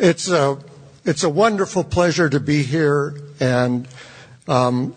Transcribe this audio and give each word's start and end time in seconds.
It's 0.00 0.30
a, 0.30 0.56
it's 1.04 1.24
a 1.24 1.28
wonderful 1.28 1.84
pleasure 1.84 2.30
to 2.30 2.40
be 2.40 2.62
here, 2.62 3.20
and 3.38 3.86
um, 4.48 4.94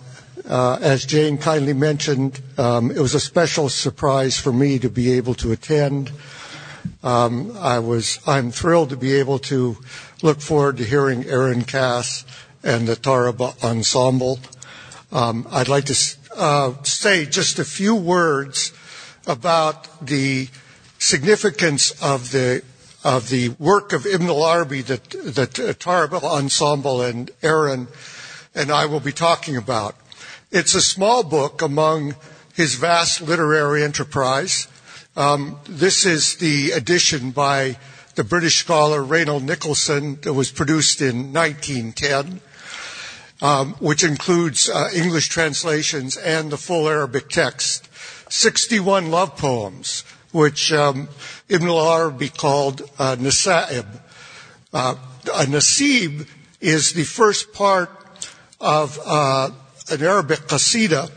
uh, 0.47 0.77
as 0.79 1.05
Jane 1.05 1.37
kindly 1.37 1.73
mentioned, 1.73 2.39
um, 2.57 2.89
it 2.89 2.99
was 2.99 3.13
a 3.13 3.19
special 3.19 3.67
surprise 3.67 4.39
for 4.39 4.53
me 4.53 4.79
to 4.79 4.89
be 4.89 5.11
able 5.11 5.33
to 5.35 5.51
attend. 5.51 6.09
Um, 7.03 7.51
I 7.59 7.79
was, 7.79 8.21
I'm 8.25 8.49
thrilled 8.49 8.91
to 8.91 8.95
be 8.95 9.15
able 9.15 9.39
to 9.39 9.75
look 10.21 10.39
forward 10.39 10.77
to 10.77 10.85
hearing 10.85 11.25
Aaron 11.25 11.65
Cass 11.65 12.23
and 12.63 12.87
the 12.87 12.95
Tarab 12.95 13.61
Ensemble. 13.61 14.39
Um, 15.11 15.45
I'd 15.51 15.67
like 15.67 15.83
to 15.87 16.15
uh, 16.37 16.81
say 16.83 17.25
just 17.25 17.59
a 17.59 17.65
few 17.65 17.93
words 17.93 18.71
about 19.27 20.07
the 20.07 20.47
significance 20.97 21.91
of 22.01 22.31
the 22.31 22.63
of 23.03 23.29
the 23.29 23.49
work 23.59 23.93
of 23.93 24.05
Ibn 24.05 24.27
al-Arabi 24.27 24.81
that 24.83 25.09
that 25.09 25.59
uh, 25.59 25.73
Tarab 25.73 26.23
Ensemble 26.23 27.01
and 27.01 27.29
Aaron 27.41 27.87
and 28.55 28.71
I 28.71 28.85
will 28.85 28.99
be 28.99 29.11
talking 29.11 29.57
about. 29.57 29.95
It's 30.51 30.75
a 30.75 30.81
small 30.81 31.23
book 31.23 31.61
among 31.61 32.15
his 32.53 32.75
vast 32.75 33.21
literary 33.21 33.83
enterprise. 33.83 34.67
Um, 35.15 35.59
this 35.65 36.05
is 36.05 36.35
the 36.35 36.71
edition 36.71 37.31
by 37.31 37.77
the 38.15 38.23
British 38.23 38.57
scholar 38.57 39.03
Reynold 39.03 39.43
Nicholson 39.43 40.19
that 40.21 40.33
was 40.33 40.51
produced 40.51 41.01
in 41.01 41.33
1910, 41.33 42.39
um, 43.41 43.73
which 43.79 44.03
includes 44.03 44.69
uh, 44.69 44.89
English 44.93 45.29
translations 45.29 46.15
and 46.17 46.51
the 46.51 46.57
full 46.57 46.87
Arabic 46.87 47.29
text. 47.29 47.89
61 48.31 49.11
love 49.11 49.35
poems, 49.37 50.03
which 50.33 50.73
um, 50.73 51.07
Ibn 51.47 51.67
al-Arabi 51.67 52.29
called 52.29 52.81
uh, 52.99 53.15
Nasaib. 53.15 53.85
Uh, 54.73 54.95
a 55.33 55.45
Nasib 55.45 56.27
is 56.59 56.93
the 56.93 57.03
first 57.03 57.53
part 57.53 57.89
of 58.59 58.99
uh, 59.05 59.51
an 59.89 60.03
Arabic 60.03 60.39
qasida, 60.39 61.11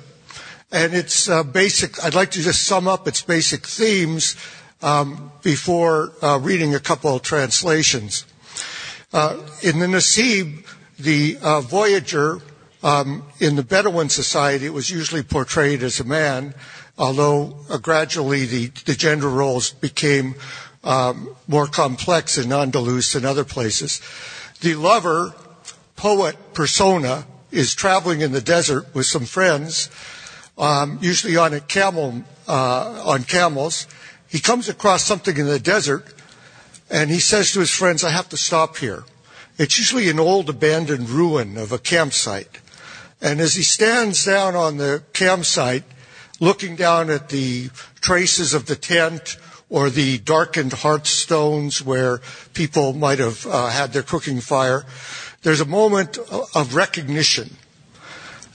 and 0.70 0.94
it's 0.94 1.28
uh, 1.28 1.42
basic. 1.42 2.04
I'd 2.04 2.14
like 2.14 2.32
to 2.32 2.42
just 2.42 2.64
sum 2.64 2.86
up 2.86 3.08
its 3.08 3.22
basic 3.22 3.66
themes 3.66 4.36
um, 4.82 5.32
before 5.42 6.12
uh, 6.22 6.38
reading 6.42 6.74
a 6.74 6.80
couple 6.80 7.16
of 7.16 7.22
translations. 7.22 8.26
Uh, 9.12 9.38
in 9.62 9.78
the 9.78 9.86
Nasib, 9.86 10.66
the 10.98 11.38
uh, 11.42 11.60
voyager 11.62 12.40
um, 12.82 13.22
in 13.40 13.56
the 13.56 13.62
Bedouin 13.62 14.10
society, 14.10 14.66
it 14.66 14.74
was 14.74 14.90
usually 14.90 15.22
portrayed 15.22 15.82
as 15.82 16.00
a 16.00 16.04
man, 16.04 16.54
although 16.98 17.56
uh, 17.68 17.78
gradually 17.78 18.46
the, 18.46 18.66
the, 18.84 18.94
gender 18.94 19.28
roles 19.28 19.70
became 19.70 20.34
um, 20.84 21.34
more 21.46 21.66
complex 21.66 22.38
in 22.38 22.46
Andalus 22.46 23.14
and 23.14 23.26
other 23.26 23.44
places. 23.44 24.00
The 24.60 24.74
lover, 24.74 25.34
poet 25.96 26.36
persona, 26.54 27.26
is 27.50 27.74
traveling 27.74 28.20
in 28.20 28.32
the 28.32 28.40
desert 28.40 28.94
with 28.94 29.06
some 29.06 29.24
friends, 29.24 29.90
um, 30.58 30.98
usually 31.00 31.36
on 31.36 31.54
a 31.54 31.60
camel, 31.60 32.22
uh, 32.48 33.02
on 33.04 33.24
camels. 33.24 33.86
He 34.28 34.40
comes 34.40 34.68
across 34.68 35.04
something 35.04 35.36
in 35.36 35.46
the 35.46 35.58
desert, 35.58 36.14
and 36.90 37.10
he 37.10 37.20
says 37.20 37.52
to 37.52 37.60
his 37.60 37.70
friends, 37.70 38.04
"I 38.04 38.10
have 38.10 38.28
to 38.30 38.36
stop 38.36 38.78
here." 38.78 39.04
It's 39.58 39.78
usually 39.78 40.10
an 40.10 40.20
old 40.20 40.50
abandoned 40.50 41.08
ruin 41.08 41.56
of 41.56 41.72
a 41.72 41.78
campsite. 41.78 42.58
And 43.22 43.40
as 43.40 43.54
he 43.54 43.62
stands 43.62 44.24
down 44.24 44.54
on 44.54 44.76
the 44.76 45.02
campsite, 45.14 45.84
looking 46.40 46.76
down 46.76 47.10
at 47.10 47.28
the 47.28 47.70
traces 48.00 48.54
of 48.54 48.66
the 48.66 48.76
tent 48.76 49.36
or 49.68 49.90
the 49.90 50.18
darkened 50.18 50.72
hearthstones 50.72 51.82
where 51.82 52.20
people 52.54 52.92
might 52.92 53.18
have 53.18 53.46
uh, 53.46 53.68
had 53.68 53.92
their 53.92 54.02
cooking 54.02 54.40
fire, 54.40 54.84
there's 55.42 55.60
a 55.60 55.66
moment 55.66 56.18
of 56.54 56.74
recognition. 56.74 57.56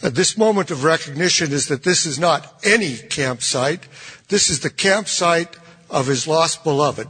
Uh, 0.03 0.09
this 0.09 0.37
moment 0.37 0.71
of 0.71 0.83
recognition 0.83 1.51
is 1.51 1.67
that 1.67 1.83
this 1.83 2.05
is 2.05 2.17
not 2.17 2.53
any 2.63 2.97
campsite. 2.97 3.87
This 4.29 4.49
is 4.49 4.61
the 4.61 4.69
campsite 4.69 5.55
of 5.89 6.07
his 6.07 6.27
lost 6.27 6.63
beloved. 6.63 7.07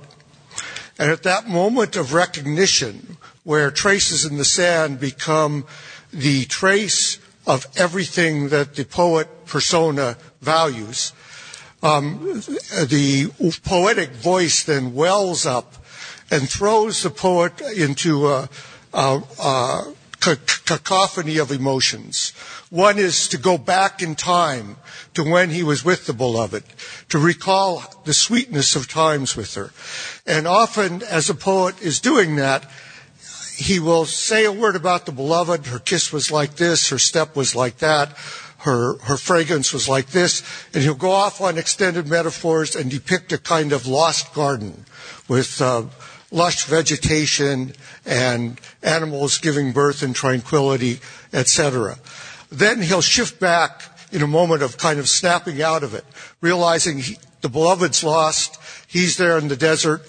And 0.99 1.09
at 1.09 1.23
that 1.23 1.47
moment 1.47 1.95
of 1.95 2.13
recognition, 2.13 3.17
where 3.43 3.71
traces 3.71 4.25
in 4.25 4.37
the 4.37 4.45
sand 4.45 4.99
become 4.99 5.65
the 6.11 6.45
trace 6.45 7.17
of 7.47 7.65
everything 7.75 8.49
that 8.49 8.75
the 8.75 8.85
poet 8.85 9.45
persona 9.45 10.17
values, 10.41 11.13
um, 11.83 12.41
the 12.87 13.31
poetic 13.63 14.11
voice 14.11 14.63
then 14.63 14.93
wells 14.93 15.45
up 15.45 15.75
and 16.29 16.47
throws 16.47 17.03
the 17.03 17.09
poet 17.09 17.59
into 17.61 18.27
a, 18.27 18.49
cacophony 20.21 21.37
of 21.37 21.51
emotions. 21.51 22.29
One 22.69 22.99
is 22.99 23.27
to 23.29 23.37
go 23.37 23.57
back 23.57 24.01
in 24.01 24.15
time 24.15 24.77
to 25.15 25.23
when 25.23 25.49
he 25.49 25.63
was 25.63 25.83
with 25.83 26.05
the 26.05 26.13
beloved, 26.13 26.63
to 27.09 27.17
recall 27.17 27.83
the 28.05 28.13
sweetness 28.13 28.75
of 28.75 28.87
times 28.87 29.35
with 29.35 29.55
her. 29.55 29.71
And 30.25 30.47
often, 30.47 31.01
as 31.01 31.29
a 31.29 31.35
poet 31.35 31.81
is 31.81 31.99
doing 31.99 32.35
that, 32.35 32.69
he 33.61 33.79
will 33.79 34.05
say 34.05 34.45
a 34.45 34.51
word 34.51 34.75
about 34.75 35.05
the 35.05 35.11
beloved. 35.11 35.67
Her 35.67 35.77
kiss 35.77 36.11
was 36.11 36.31
like 36.31 36.55
this, 36.55 36.89
her 36.89 36.97
step 36.97 37.35
was 37.35 37.55
like 37.55 37.77
that, 37.77 38.17
her, 38.59 38.97
her 38.99 39.17
fragrance 39.17 39.71
was 39.71 39.87
like 39.87 40.07
this, 40.07 40.41
and 40.73 40.81
he'll 40.81 40.95
go 40.95 41.11
off 41.11 41.41
on 41.41 41.57
extended 41.57 42.07
metaphors 42.07 42.75
and 42.75 42.89
depict 42.89 43.31
a 43.31 43.37
kind 43.37 43.71
of 43.71 43.85
lost 43.85 44.33
garden 44.33 44.85
with 45.27 45.61
uh, 45.61 45.83
lush 46.31 46.65
vegetation 46.65 47.73
and 48.03 48.59
animals 48.81 49.37
giving 49.37 49.73
birth 49.73 50.01
in 50.01 50.13
tranquility, 50.13 50.99
etc. 51.31 51.99
Then 52.51 52.81
he'll 52.81 53.01
shift 53.01 53.39
back 53.39 53.83
in 54.11 54.23
a 54.23 54.27
moment 54.27 54.63
of 54.63 54.77
kind 54.77 54.99
of 54.99 55.07
snapping 55.07 55.61
out 55.61 55.83
of 55.83 55.93
it, 55.93 56.05
realizing 56.41 56.97
he, 56.97 57.17
the 57.41 57.49
beloved's 57.49 58.03
lost, 58.03 58.59
he's 58.87 59.17
there 59.17 59.37
in 59.37 59.47
the 59.49 59.55
desert, 59.55 60.01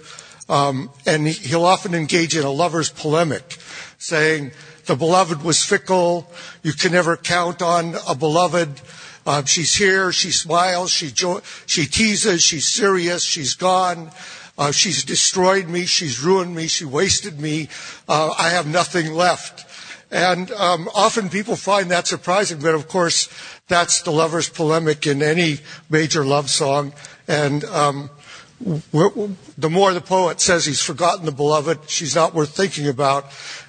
um, 0.49 0.91
and 1.07 1.27
he'll 1.29 1.65
often 1.65 1.95
engage 1.95 2.37
in 2.37 2.45
a 2.45 2.51
lover's 2.51 2.91
polemic, 2.91 3.59
saying, 3.99 4.53
the 4.87 4.97
beloved 4.97 5.43
was 5.43 5.65
fickle. 5.65 6.31
You 6.63 6.73
can 6.73 6.93
never 6.93 7.17
count 7.17 7.63
on 7.63 7.95
a 8.09 8.15
beloved. 8.15 8.81
Uh, 9.25 9.45
she's 9.45 9.75
here. 9.75 10.11
She 10.13 10.33
smiles. 10.33 10.91
She, 10.91 11.11
jo- 11.11 11.43
she 11.67 11.87
teases. 11.87 12.43
She's 12.43 12.67
serious. 12.67 13.23
She's 13.23 13.55
gone. 13.55 14.11
Uh, 14.59 14.73
she's 14.73 15.05
destroyed 15.05 15.69
me. 15.69 15.87
She's 15.87 16.21
ruined 16.21 16.55
me. 16.55 16.67
She 16.67 16.85
wasted 16.85 17.41
me. 17.41 17.69
Uh, 18.09 18.35
I 18.37 18.51
have 18.51 18.67
nothing 18.67 19.13
left. 19.13 19.65
And 20.11 20.51
um, 20.53 20.91
often 20.95 21.31
people 21.31 21.57
find 21.57 21.91
that 21.91 22.07
surprising, 22.07 22.59
but 22.59 22.75
of 22.75 22.87
course, 22.87 23.31
that's 23.69 24.03
the 24.03 24.11
lover's 24.11 24.51
polemic 24.51 25.07
in 25.07 25.23
any 25.23 25.61
major 25.89 26.23
love 26.23 26.51
song. 26.51 26.93
And 27.27 27.65
um, 27.65 28.11
the 28.63 29.71
more 29.71 29.93
the 29.93 30.01
poet 30.01 30.41
says 30.41 30.65
he's 30.65 30.83
forgotten 30.83 31.27
the 31.27 31.33
beloved, 31.33 31.89
she's 31.89 32.15
not 32.15 32.35
worth 32.35 32.57
thinking 32.57 32.87
about, 32.87 33.27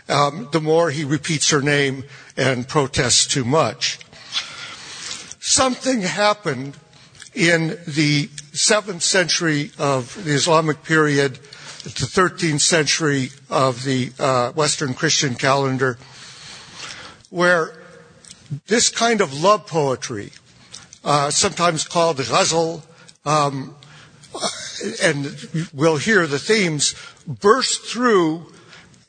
um, 0.08 0.50
the 0.52 0.62
more 0.62 0.92
he 0.92 1.04
repeats 1.04 1.50
her 1.50 1.62
name 1.62 2.04
and 2.38 2.68
protests 2.68 3.26
too 3.26 3.44
much. 3.44 4.00
Something 5.40 6.02
happened 6.02 6.78
in 7.34 7.80
the 7.88 8.28
7th 8.54 9.02
century 9.02 9.72
of 9.80 10.24
the 10.24 10.32
Islamic 10.32 10.84
period, 10.84 11.36
the 11.84 11.90
13th 11.90 12.62
century 12.62 13.30
of 13.50 13.84
the 13.84 14.12
uh, 14.20 14.52
Western 14.52 14.94
Christian 14.94 15.36
calendar, 15.36 15.98
where 17.30 17.74
this 18.68 18.90
kind 18.90 19.22
of 19.22 19.42
love 19.42 19.66
poetry, 19.66 20.32
uh, 21.04 21.32
sometimes 21.32 21.88
called 21.88 22.18
ghazal, 22.18 22.84
um, 23.26 23.76
and 25.02 25.68
we'll 25.74 25.98
hear 25.98 26.28
the 26.28 26.40
themes, 26.40 26.96
burst 27.28 27.84
through 27.84 28.52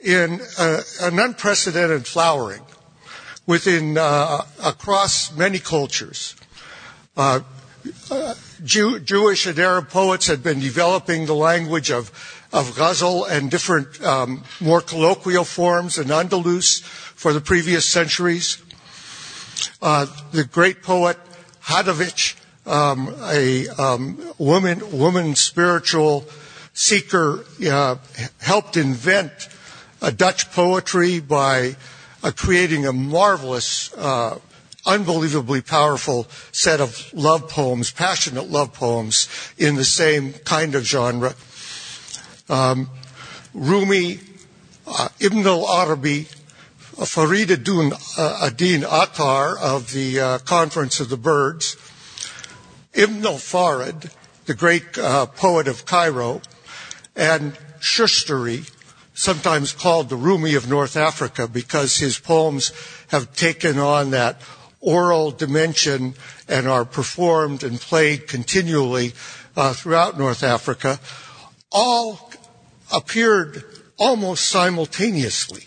in 0.01 0.41
uh, 0.59 0.83
an 1.01 1.19
unprecedented 1.19 2.07
flowering 2.07 2.63
within 3.47 3.99
uh, 3.99 4.43
across 4.63 5.35
many 5.37 5.59
cultures. 5.59 6.35
Uh, 7.17 7.41
uh, 8.11 8.35
Jew, 8.65 8.99
Jewish 8.99 9.47
and 9.47 9.59
Arab 9.59 9.91
poets 9.91 10.27
had 10.27 10.43
been 10.43 10.61
developing 10.61 11.27
the 11.27 11.35
language 11.35 11.91
of, 11.91 12.11
of 12.53 12.75
ghazal 12.77 13.25
and 13.25 13.51
different 13.51 14.03
um, 14.03 14.45
more 14.61 14.81
colloquial 14.81 15.45
forms 15.45 15.99
in 15.99 16.09
Andalus 16.09 16.83
for 16.83 17.33
the 17.33 17.41
previous 17.41 17.89
centuries. 17.89 18.63
Uh, 19.83 20.07
the 20.33 20.45
great 20.45 20.83
poet 20.83 21.19
Hadewijch 21.65 22.37
um, 22.67 23.15
a 23.23 23.69
um, 23.69 24.19
woman, 24.39 24.99
woman 24.99 25.35
spiritual 25.35 26.25
seeker 26.73 27.45
uh, 27.69 27.97
helped 28.41 28.77
invent 28.77 29.49
Dutch 30.11 30.51
poetry 30.53 31.21
by 31.21 31.77
uh, 32.23 32.31
creating 32.37 32.87
a 32.87 32.93
marvelous, 32.93 33.93
uh, 33.95 34.39
unbelievably 34.87 35.63
powerful 35.63 36.27
set 36.53 36.81
of 36.81 37.13
love 37.15 37.49
poems, 37.49 37.91
passionate 37.91 38.51
love 38.51 38.73
poems 38.75 39.29
in 39.57 39.77
the 39.77 39.85
same 39.85 40.33
kind 40.33 40.75
of 40.75 40.85
genre. 40.85 41.35
Um, 42.49 42.91
Rumi 43.55 44.21
uh, 44.87 45.09
Ibn 45.21 45.47
al-Arabi, 45.47 46.25
Farid 46.25 47.51
ad-Din 47.51 48.85
Attar 48.85 49.59
of 49.59 49.93
the 49.93 50.21
uh, 50.21 50.39
Conference 50.39 51.01
of 51.01 51.09
the 51.09 51.17
Birds, 51.17 51.77
Ibn 52.95 53.27
al-Farid, 53.27 54.11
the 54.47 54.55
great 54.55 54.97
uh, 54.97 55.27
poet 55.27 55.69
of 55.69 55.85
Cairo, 55.85 56.41
and 57.17 57.55
Shustari, 57.81 58.71
sometimes 59.15 59.73
called 59.73 60.09
the 60.09 60.17
Rumi 60.17 60.55
of 60.55 60.69
North 60.69 60.97
Africa 60.97 61.47
because 61.49 61.97
his 61.97 62.19
poems 62.19 62.73
have 63.09 63.35
taken 63.35 63.79
on 63.79 64.11
that 64.11 64.41
oral 64.81 65.31
dimension 65.31 66.15
and 66.49 66.69
are 66.69 66.85
performed 66.85 67.63
and 67.63 67.81
played 67.81 68.29
continually 68.29 69.13
uh, 69.57 69.73
throughout 69.73 70.19
North 70.19 70.43
Africa, 70.43 70.99
all 71.73 72.31
appeared 72.93 73.65
almost 73.97 74.47
simultaneously. 74.47 75.67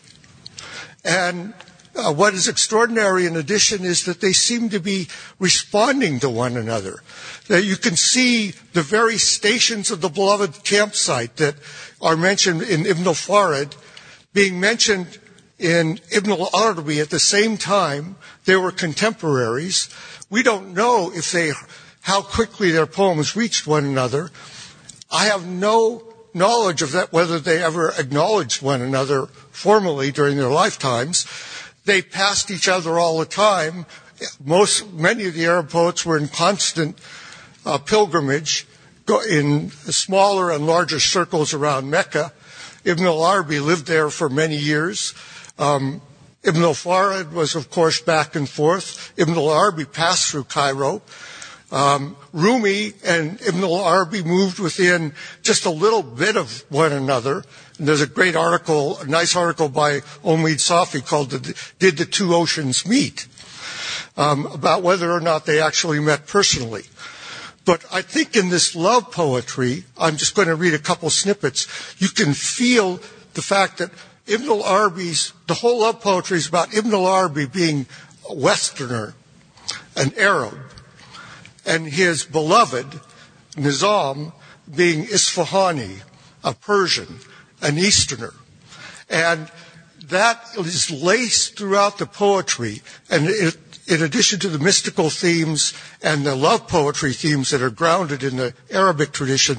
And 1.04 1.54
uh, 1.98 2.14
what 2.14 2.34
is 2.34 2.48
extraordinary 2.48 3.26
in 3.26 3.36
addition 3.36 3.84
is 3.84 4.06
that 4.06 4.22
they 4.22 4.34
seem 4.34 4.70
to 4.70 4.80
be 4.80 5.08
responding 5.40 6.20
to 6.20 6.30
one 6.30 6.56
another. 6.56 7.02
That 7.48 7.64
you 7.64 7.76
can 7.76 7.96
see 7.96 8.54
the 8.74 8.84
very 8.84 9.18
stations 9.18 9.92
of 9.92 10.02
the 10.02 10.10
beloved 10.10 10.64
campsite 10.64 11.38
that 11.38 11.56
are 12.02 12.16
mentioned 12.16 12.62
in 12.62 12.86
Ibn 12.86 13.08
al-Farid 13.08 13.76
being 14.34 14.60
mentioned 14.60 15.18
in 15.58 16.00
Ibn 16.12 16.32
al-Arabi 16.32 17.00
at 17.00 17.10
the 17.10 17.20
same 17.20 17.58
time. 17.58 18.16
They 18.46 18.56
were 18.56 18.72
contemporaries. 18.72 19.90
We 20.30 20.44
don't 20.44 20.74
know 20.74 21.12
if 21.14 21.32
they, 21.32 21.52
how 22.02 22.22
quickly 22.22 22.72
their 22.72 22.86
poems 22.86 23.36
reached 23.36 23.66
one 23.66 23.86
another. 23.86 24.30
I 25.10 25.26
have 25.26 25.48
no 25.48 26.04
knowledge 26.34 26.82
of 26.82 26.92
that, 26.92 27.12
whether 27.12 27.40
they 27.40 27.64
ever 27.64 27.92
acknowledged 27.98 28.62
one 28.62 28.82
another 28.82 29.26
formally 29.52 30.12
during 30.12 30.38
their 30.38 30.50
lifetimes. 30.50 31.26
They 31.88 32.02
passed 32.02 32.52
each 32.52 32.68
other 32.68 33.00
all 33.00 33.18
the 33.18 33.26
time. 33.26 33.86
Most, 34.44 34.92
many 34.92 35.26
of 35.26 35.34
the 35.34 35.46
Arab 35.46 35.70
poets 35.70 36.06
were 36.06 36.18
in 36.18 36.28
constant 36.28 37.00
uh, 37.66 37.78
pilgrimage 37.78 38.68
in 39.30 39.70
smaller 39.70 40.52
and 40.52 40.68
larger 40.68 41.00
circles 41.00 41.54
around 41.54 41.90
Mecca. 41.90 42.34
Ibn 42.84 43.06
al-Arabi 43.06 43.60
lived 43.62 43.88
there 43.88 44.10
for 44.10 44.28
many 44.28 44.58
years. 44.58 45.14
Um, 45.58 46.02
Ibn 46.44 46.62
al-Farid 46.62 47.32
was, 47.32 47.56
of 47.56 47.70
course, 47.70 48.02
back 48.02 48.36
and 48.36 48.50
forth. 48.50 49.14
Ibn 49.16 49.36
al-Arabi 49.36 49.86
passed 49.86 50.30
through 50.30 50.44
Cairo. 50.44 51.02
Um, 51.70 52.16
Rumi 52.32 52.94
and 53.06 53.42
Ibn 53.42 53.64
al-Arabi 53.64 54.24
moved 54.24 54.60
within 54.60 55.14
just 55.44 55.66
a 55.66 55.70
little 55.70 56.02
bit 56.02 56.38
of 56.38 56.64
one 56.70 56.94
another. 56.94 57.44
And 57.78 57.88
there's 57.88 58.02
a 58.02 58.08
great 58.08 58.36
article, 58.36 58.98
a 59.00 59.06
nice 59.06 59.36
article 59.36 59.68
by 59.68 60.00
Omid 60.24 60.60
Safi 60.60 61.06
called 61.06 61.30
"Did 61.80 61.98
the 61.98 62.06
Two 62.06 62.34
Oceans 62.34 62.88
Meet?" 62.88 63.28
Um, 64.16 64.46
about 64.48 64.82
whether 64.82 65.12
or 65.12 65.20
not 65.20 65.46
they 65.46 65.62
actually 65.62 66.00
met 66.00 66.26
personally. 66.26 66.84
But 67.66 67.84
I 67.92 68.02
think 68.02 68.38
in 68.38 68.50
this 68.50 68.76
love 68.76 69.12
poetry, 69.12 69.84
I'm 69.98 70.16
just 70.16 70.36
going 70.36 70.48
to 70.48 70.56
read 70.56 70.74
a 70.74 70.80
couple 70.80 71.10
snippets. 71.10 71.68
You 72.00 72.08
can 72.08 72.34
feel 72.34 73.02
the 73.34 73.42
fact 73.42 73.80
that 73.80 73.92
Ibn 74.26 74.48
al-Arabi's, 74.48 75.34
the 75.48 75.54
whole 75.54 75.82
love 75.82 76.00
poetry 76.00 76.38
is 76.38 76.48
about 76.48 76.74
Ibn 76.74 76.94
al-Arabi 76.94 77.46
being 77.46 77.86
a 78.30 78.34
Westerner, 78.34 79.14
an 79.98 80.14
Arab, 80.18 80.58
and 81.68 81.86
his 81.86 82.24
beloved 82.24 82.88
Nizam 83.56 84.34
being 84.74 85.06
Isfahani, 85.06 86.02
a 86.44 86.54
Persian, 86.54 87.20
an 87.62 87.78
Easterner. 87.78 88.34
And 89.10 89.52
that 90.06 90.44
is 90.58 90.90
laced 90.90 91.58
throughout 91.58 91.98
the 91.98 92.06
poetry, 92.06 92.82
and 93.10 93.28
it, 93.28 93.58
in 93.88 94.02
addition 94.02 94.40
to 94.40 94.50
the 94.50 94.60
mystical 94.60 95.10
themes 95.10 95.74
and 96.02 96.26
the 96.26 96.36
love 96.36 96.68
poetry 96.68 97.14
themes 97.14 97.52
that 97.52 97.62
are 97.62 97.70
grounded 97.70 98.24
in 98.24 98.38
the 98.38 98.54
Arabic 98.72 99.12
tradition, 99.12 99.58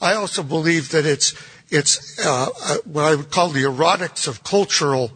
I 0.00 0.14
also 0.14 0.42
believe 0.42 0.90
that 0.90 1.06
it's 1.06 1.34
it's 1.68 2.24
uh, 2.24 2.48
uh 2.62 2.76
what 2.84 3.04
I 3.04 3.14
would 3.14 3.30
call 3.30 3.48
the 3.48 3.64
erotics 3.64 4.28
of 4.28 4.44
cultural 4.44 5.10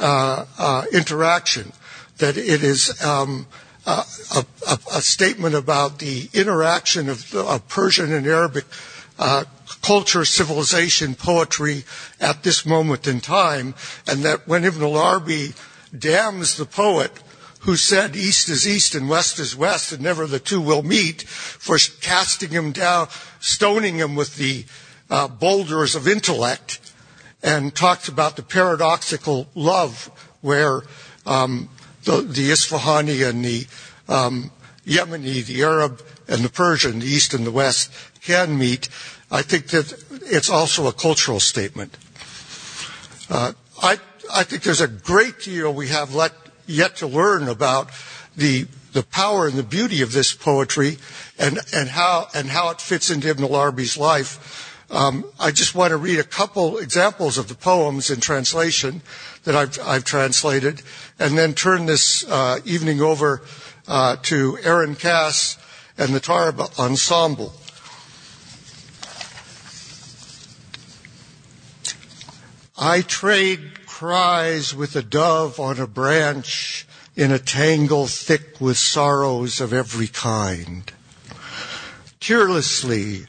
uh, 0.00 0.46
uh, 0.58 0.84
interaction. 0.92 1.72
That 2.18 2.36
it 2.36 2.62
is 2.62 3.02
um, 3.02 3.46
a, 3.86 4.04
a, 4.36 4.78
a, 4.94 5.02
statement 5.02 5.54
about 5.54 5.98
the 5.98 6.28
interaction 6.32 7.08
of, 7.08 7.34
of 7.34 7.66
Persian 7.68 8.12
and 8.12 8.26
Arabic 8.26 8.64
uh, 9.18 9.44
culture, 9.82 10.24
civilization, 10.24 11.14
poetry 11.14 11.84
at 12.20 12.42
this 12.42 12.64
moment 12.64 13.06
in 13.08 13.20
time, 13.20 13.74
and 14.06 14.24
that 14.24 14.46
when 14.46 14.64
Ibn 14.64 14.82
al-Arabi 14.82 15.54
damns 15.96 16.56
the 16.56 16.64
poet 16.64 17.10
who 17.60 17.76
said 17.76 18.16
east 18.16 18.48
is 18.48 18.66
east 18.66 18.94
and 18.94 19.08
west 19.08 19.38
is 19.38 19.56
west 19.56 19.92
and 19.92 20.02
never 20.02 20.26
the 20.26 20.40
two 20.40 20.60
will 20.60 20.82
meet 20.82 21.22
for 21.22 21.76
casting 22.00 22.50
him 22.50 22.72
down, 22.72 23.08
stoning 23.40 23.96
him 23.96 24.16
with 24.16 24.36
the 24.36 24.64
uh, 25.10 25.28
boulders 25.28 25.94
of 25.94 26.08
intellect 26.08 26.80
and 27.42 27.74
talks 27.74 28.08
about 28.08 28.36
the 28.36 28.42
paradoxical 28.42 29.48
love 29.54 30.10
where 30.40 30.82
um, 31.26 31.68
the, 32.04 32.22
the 32.22 32.50
Isfahani 32.50 33.28
and 33.28 33.44
the 33.44 33.66
um, 34.08 34.50
Yemeni, 34.86 35.44
the 35.44 35.62
Arab 35.62 36.02
and 36.28 36.42
the 36.42 36.48
Persian, 36.48 37.00
the 37.00 37.06
East 37.06 37.34
and 37.34 37.46
the 37.46 37.50
West, 37.50 37.92
can 38.22 38.58
meet. 38.58 38.88
I 39.30 39.42
think 39.42 39.68
that 39.68 39.92
it's 40.10 40.50
also 40.50 40.86
a 40.86 40.92
cultural 40.92 41.40
statement. 41.40 41.96
Uh, 43.30 43.52
I, 43.82 43.98
I 44.32 44.44
think 44.44 44.62
there's 44.62 44.80
a 44.80 44.88
great 44.88 45.40
deal 45.40 45.72
we 45.72 45.88
have 45.88 46.14
let, 46.14 46.32
yet 46.66 46.96
to 46.96 47.06
learn 47.06 47.48
about 47.48 47.90
the 48.36 48.66
the 48.92 49.02
power 49.02 49.46
and 49.46 49.56
the 49.56 49.62
beauty 49.62 50.02
of 50.02 50.12
this 50.12 50.34
poetry 50.34 50.98
and, 51.38 51.58
and 51.74 51.88
how 51.88 52.28
and 52.34 52.48
how 52.48 52.70
it 52.70 52.80
fits 52.80 53.10
into 53.10 53.28
Ibn 53.28 53.44
al-Arabi's 53.44 53.96
life. 53.96 54.84
Um, 54.90 55.24
I 55.40 55.50
just 55.50 55.74
want 55.74 55.92
to 55.92 55.96
read 55.96 56.18
a 56.18 56.24
couple 56.24 56.76
examples 56.76 57.38
of 57.38 57.48
the 57.48 57.54
poems 57.54 58.10
in 58.10 58.20
translation 58.20 59.00
that 59.44 59.56
I've, 59.56 59.78
I've 59.84 60.04
translated, 60.04 60.82
and 61.18 61.36
then 61.36 61.54
turn 61.54 61.86
this 61.86 62.24
uh, 62.28 62.60
evening 62.64 63.00
over 63.00 63.42
uh, 63.88 64.16
to 64.22 64.58
Aaron 64.62 64.94
Cass 64.94 65.58
and 65.98 66.14
the 66.14 66.20
Tarab 66.20 66.78
Ensemble. 66.78 67.52
I 72.78 73.02
trade 73.02 73.86
cries 73.86 74.74
with 74.74 74.96
a 74.96 75.02
dove 75.02 75.60
on 75.60 75.78
a 75.78 75.86
branch 75.86 76.86
in 77.14 77.30
a 77.30 77.38
tangle 77.38 78.06
thick 78.06 78.60
with 78.60 78.76
sorrows 78.76 79.60
of 79.60 79.72
every 79.72 80.08
kind. 80.08 80.90
Tearlessly, 82.18 83.26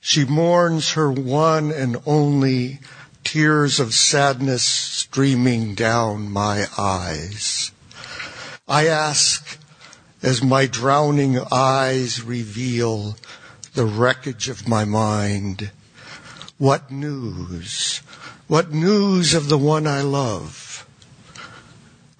she 0.00 0.24
mourns 0.24 0.92
her 0.92 1.10
one 1.10 1.70
and 1.70 1.96
only 2.04 2.80
tears 3.30 3.78
of 3.78 3.94
sadness 3.94 4.64
streaming 4.64 5.72
down 5.76 6.28
my 6.28 6.66
eyes. 6.76 7.70
I 8.66 8.88
ask, 8.88 9.56
as 10.20 10.42
my 10.42 10.66
drowning 10.66 11.38
eyes 11.52 12.24
reveal 12.24 13.16
the 13.74 13.84
wreckage 13.84 14.48
of 14.48 14.66
my 14.66 14.84
mind, 14.84 15.70
what 16.58 16.90
news? 16.90 17.98
What 18.48 18.72
news 18.72 19.32
of 19.32 19.48
the 19.48 19.58
one 19.58 19.86
I 19.86 20.00
love? 20.00 20.84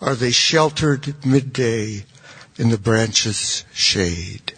Are 0.01 0.15
they 0.15 0.31
sheltered 0.31 1.27
midday 1.27 2.05
in 2.57 2.71
the 2.71 2.79
branches' 2.79 3.65
shade? 3.75 4.50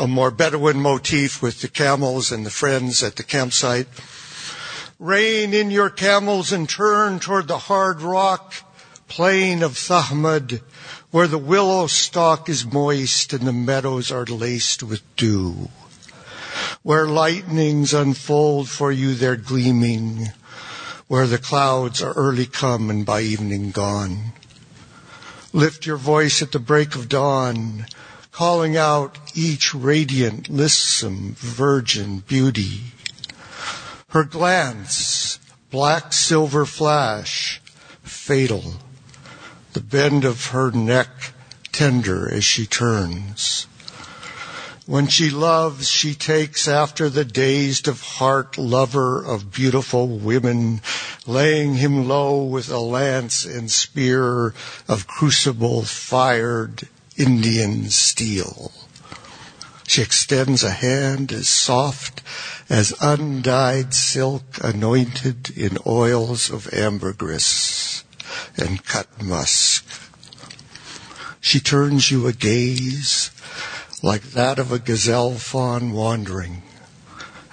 A 0.00 0.08
more 0.08 0.30
Bedouin 0.30 0.80
motif 0.80 1.42
with 1.42 1.60
the 1.60 1.68
camels 1.68 2.32
and 2.32 2.46
the 2.46 2.50
friends 2.50 3.02
at 3.02 3.16
the 3.16 3.22
campsite. 3.22 3.86
Rein 4.98 5.52
in 5.52 5.70
your 5.70 5.90
camels 5.90 6.52
and 6.52 6.66
turn 6.66 7.20
toward 7.20 7.48
the 7.48 7.58
hard 7.58 8.00
rock 8.00 8.54
plain 9.08 9.62
of 9.62 9.76
Thahmad, 9.76 10.62
where 11.10 11.26
the 11.26 11.36
willow 11.36 11.86
stalk 11.86 12.48
is 12.48 12.64
moist 12.64 13.34
and 13.34 13.46
the 13.46 13.52
meadows 13.52 14.10
are 14.10 14.24
laced 14.24 14.82
with 14.82 15.02
dew, 15.16 15.68
where 16.82 17.06
lightnings 17.06 17.92
unfold 17.92 18.70
for 18.70 18.90
you 18.90 19.14
their 19.14 19.36
gleaming, 19.36 20.28
where 21.08 21.26
the 21.26 21.38
clouds 21.38 22.00
are 22.00 22.12
early 22.12 22.46
come 22.46 22.88
and 22.88 23.04
by 23.04 23.20
evening 23.20 23.70
gone. 23.70 24.32
Lift 25.52 25.84
your 25.84 25.96
voice 25.96 26.40
at 26.40 26.52
the 26.52 26.58
break 26.58 26.94
of 26.94 27.08
dawn, 27.08 27.84
calling 28.32 28.76
out 28.76 29.18
each 29.34 29.74
radiant, 29.74 30.48
lissome 30.48 31.34
virgin 31.36 32.20
beauty. 32.20 32.80
Her 34.08 34.24
glance, 34.24 35.38
black 35.70 36.12
silver 36.12 36.64
flash, 36.64 37.60
fatal. 38.02 38.74
The 39.72 39.80
bend 39.80 40.24
of 40.24 40.46
her 40.46 40.70
neck 40.70 41.08
tender 41.72 42.32
as 42.32 42.44
she 42.44 42.66
turns. 42.66 43.66
When 44.86 45.06
she 45.06 45.30
loves, 45.30 45.88
she 45.88 46.14
takes 46.14 46.66
after 46.66 47.08
the 47.08 47.24
dazed 47.24 47.86
of 47.86 48.02
heart 48.02 48.58
lover 48.58 49.24
of 49.24 49.52
beautiful 49.52 50.08
women, 50.08 50.80
laying 51.26 51.74
him 51.74 52.08
low 52.08 52.42
with 52.42 52.70
a 52.70 52.80
lance 52.80 53.44
and 53.44 53.70
spear 53.70 54.52
of 54.88 55.06
crucible 55.06 55.82
fired 55.82 56.88
Indian 57.20 57.90
steel. 57.90 58.72
She 59.86 60.00
extends 60.00 60.64
a 60.64 60.70
hand 60.70 61.32
as 61.32 61.50
soft 61.50 62.22
as 62.70 62.94
undyed 62.98 63.92
silk 63.92 64.56
anointed 64.62 65.50
in 65.54 65.76
oils 65.86 66.48
of 66.48 66.72
ambergris 66.72 68.04
and 68.56 68.82
cut 68.86 69.22
musk. 69.22 69.84
She 71.42 71.60
turns 71.60 72.10
you 72.10 72.26
a 72.26 72.32
gaze 72.32 73.30
like 74.02 74.22
that 74.30 74.58
of 74.58 74.72
a 74.72 74.78
gazelle 74.78 75.34
fawn 75.34 75.92
wandering, 75.92 76.62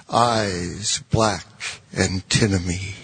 eyes 0.08 1.02
black 1.10 1.44
and 1.92 2.26
tinamy. 2.30 2.97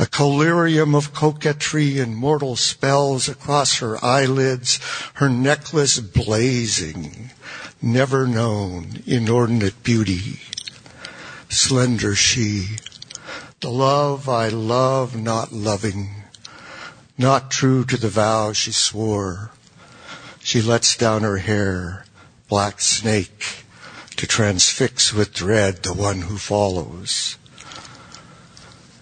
A 0.00 0.06
collyrium 0.06 0.94
of 0.94 1.12
coquetry 1.12 1.98
and 1.98 2.16
mortal 2.16 2.56
spells 2.56 3.28
across 3.28 3.80
her 3.80 4.02
eyelids, 4.02 4.80
her 5.16 5.28
necklace 5.28 6.00
blazing, 6.00 7.32
never 7.82 8.26
known 8.26 9.02
inordinate 9.04 9.82
beauty. 9.82 10.40
Slender 11.50 12.14
she, 12.14 12.78
the 13.60 13.68
love 13.68 14.26
I 14.26 14.48
love 14.48 15.14
not 15.14 15.52
loving, 15.52 16.24
not 17.18 17.50
true 17.50 17.84
to 17.84 17.98
the 17.98 18.08
vow 18.08 18.54
she 18.54 18.72
swore, 18.72 19.50
she 20.42 20.62
lets 20.62 20.96
down 20.96 21.24
her 21.24 21.36
hair, 21.36 22.06
black 22.48 22.80
snake, 22.80 23.66
to 24.16 24.26
transfix 24.26 25.12
with 25.12 25.34
dread 25.34 25.82
the 25.82 25.92
one 25.92 26.22
who 26.22 26.38
follows. 26.38 27.36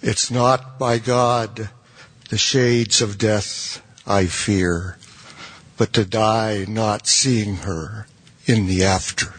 It's 0.00 0.30
not 0.30 0.78
by 0.78 0.98
God 0.98 1.70
the 2.28 2.38
shades 2.38 3.02
of 3.02 3.18
death 3.18 3.82
I 4.06 4.26
fear, 4.26 4.96
but 5.76 5.92
to 5.94 6.04
die 6.04 6.66
not 6.68 7.06
seeing 7.06 7.56
her 7.56 8.06
in 8.46 8.66
the 8.66 8.84
after. 8.84 9.34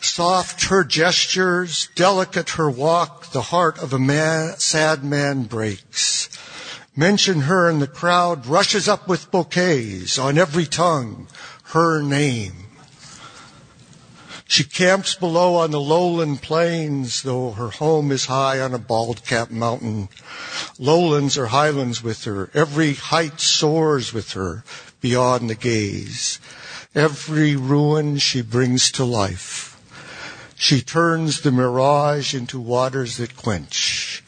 Soft 0.00 0.64
her 0.64 0.84
gestures, 0.84 1.88
delicate 1.94 2.50
her 2.50 2.68
walk, 2.68 3.17
the 3.32 3.42
heart 3.42 3.78
of 3.78 3.92
a 3.92 3.98
man, 3.98 4.58
sad 4.58 5.04
man 5.04 5.44
breaks. 5.44 6.28
Mention 6.96 7.42
her 7.42 7.68
and 7.70 7.80
the 7.80 7.86
crowd 7.86 8.46
rushes 8.46 8.88
up 8.88 9.06
with 9.06 9.30
bouquets 9.30 10.18
on 10.18 10.36
every 10.36 10.66
tongue, 10.66 11.28
her 11.64 12.02
name. 12.02 12.66
She 14.46 14.64
camps 14.64 15.14
below 15.14 15.56
on 15.56 15.70
the 15.70 15.80
lowland 15.80 16.40
plains, 16.40 17.22
though 17.22 17.50
her 17.50 17.68
home 17.68 18.10
is 18.10 18.24
high 18.24 18.60
on 18.60 18.72
a 18.72 18.78
bald 18.78 19.24
cap 19.24 19.50
mountain. 19.50 20.08
Lowlands 20.78 21.36
or 21.36 21.48
highlands 21.48 22.02
with 22.02 22.24
her, 22.24 22.50
every 22.54 22.94
height 22.94 23.40
soars 23.40 24.14
with 24.14 24.32
her 24.32 24.64
beyond 25.02 25.50
the 25.50 25.54
gaze. 25.54 26.40
Every 26.94 27.54
ruin 27.54 28.16
she 28.16 28.40
brings 28.40 28.90
to 28.92 29.04
life. 29.04 29.77
She 30.60 30.82
turns 30.82 31.42
the 31.42 31.52
mirage 31.52 32.34
into 32.34 32.58
waters 32.58 33.16
that 33.18 33.36
quench. 33.36 34.24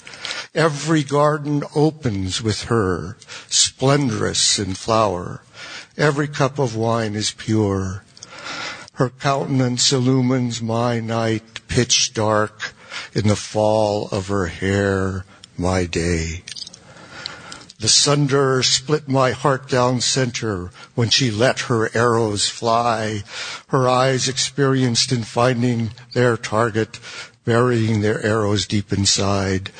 Every 0.54 1.02
garden 1.02 1.64
opens 1.74 2.40
with 2.40 2.62
her, 2.64 3.16
splendorous 3.48 4.56
in 4.56 4.74
flower. 4.74 5.42
Every 5.98 6.28
cup 6.28 6.60
of 6.60 6.76
wine 6.76 7.16
is 7.16 7.32
pure. 7.32 8.04
Her 8.92 9.10
countenance 9.10 9.92
illumines 9.92 10.62
my 10.62 11.00
night, 11.00 11.66
pitch 11.66 12.14
dark 12.14 12.74
in 13.12 13.26
the 13.26 13.36
fall 13.36 14.08
of 14.12 14.28
her 14.28 14.46
hair, 14.46 15.24
my 15.58 15.84
day. 15.84 16.44
The 17.80 17.88
sunder 17.88 18.62
split 18.62 19.08
my 19.08 19.30
heart 19.30 19.66
down 19.66 20.02
center 20.02 20.70
when 20.94 21.08
she 21.08 21.30
let 21.30 21.60
her 21.60 21.90
arrows 21.96 22.46
fly, 22.46 23.24
her 23.68 23.88
eyes 23.88 24.28
experienced 24.28 25.12
in 25.12 25.24
finding 25.24 25.92
their 26.12 26.36
target, 26.36 27.00
burying 27.46 28.02
their 28.02 28.22
arrows 28.22 28.66
deep 28.66 28.92
inside. 28.92 29.72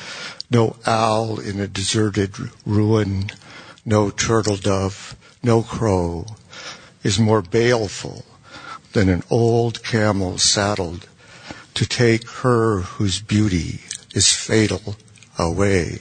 No 0.49 0.77
owl 0.83 1.39
in 1.39 1.59
a 1.59 1.67
deserted 1.67 2.33
ruin, 2.65 3.29
no 3.85 4.09
turtle 4.09 4.57
dove, 4.57 5.15
no 5.43 5.61
crow 5.61 6.25
is 7.03 7.19
more 7.19 7.43
baleful 7.43 8.25
than 8.93 9.09
an 9.09 9.21
old 9.29 9.83
camel 9.83 10.39
saddled 10.39 11.07
to 11.75 11.85
take 11.85 12.27
her 12.27 12.81
whose 12.81 13.21
beauty 13.21 13.81
is 14.15 14.33
fatal 14.33 14.95
away 15.37 15.99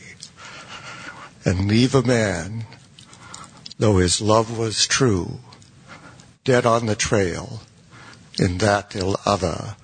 and 1.44 1.68
leave 1.68 1.94
a 1.94 2.02
man, 2.02 2.64
though 3.78 3.96
his 3.96 4.20
love 4.20 4.58
was 4.58 4.86
true, 4.86 5.40
dead 6.44 6.66
on 6.66 6.86
the 6.86 6.94
trail 6.94 7.60
in 8.38 8.58
that 8.58 8.96
other. 9.26 9.76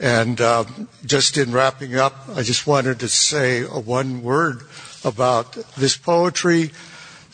And 0.00 0.40
um, 0.40 0.88
just 1.04 1.36
in 1.36 1.52
wrapping 1.52 1.96
up, 1.96 2.28
I 2.34 2.42
just 2.42 2.66
wanted 2.66 3.00
to 3.00 3.08
say 3.08 3.62
one 3.62 4.22
word 4.22 4.62
about 5.04 5.52
this 5.76 5.96
poetry. 5.96 6.70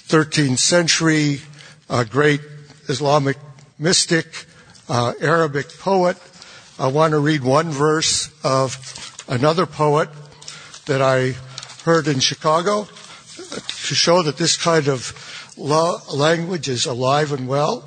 13th 0.09 0.59
century, 0.59 1.41
a 1.89 2.05
great 2.05 2.41
Islamic 2.89 3.39
mystic, 3.79 4.47
uh, 4.89 5.15
Arabic 5.21 5.67
poet. 5.79 6.19
I 6.79 6.89
want 6.89 7.13
to 7.13 7.19
read 7.19 7.43
one 7.43 7.71
verse 7.71 8.31
of 8.45 9.25
another 9.29 9.65
poet 9.65 10.11
that 10.87 11.01
I 11.01 11.35
heard 11.85 12.09
in 12.09 12.19
Chicago 12.19 12.85
to 12.85 13.95
show 13.95 14.23
that 14.23 14.39
this 14.39 14.57
kind 14.57 14.89
of 14.89 15.55
language 15.59 16.69
is 16.69 16.87
alive 16.87 17.31
and 17.33 17.47
well. 17.47 17.85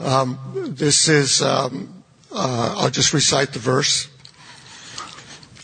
Um, 0.00 0.38
this 0.76 1.08
is, 1.08 1.40
um, 1.40 2.04
uh, 2.30 2.74
I'll 2.76 2.90
just 2.90 3.14
recite 3.14 3.52
the 3.54 3.58
verse. 3.58 4.08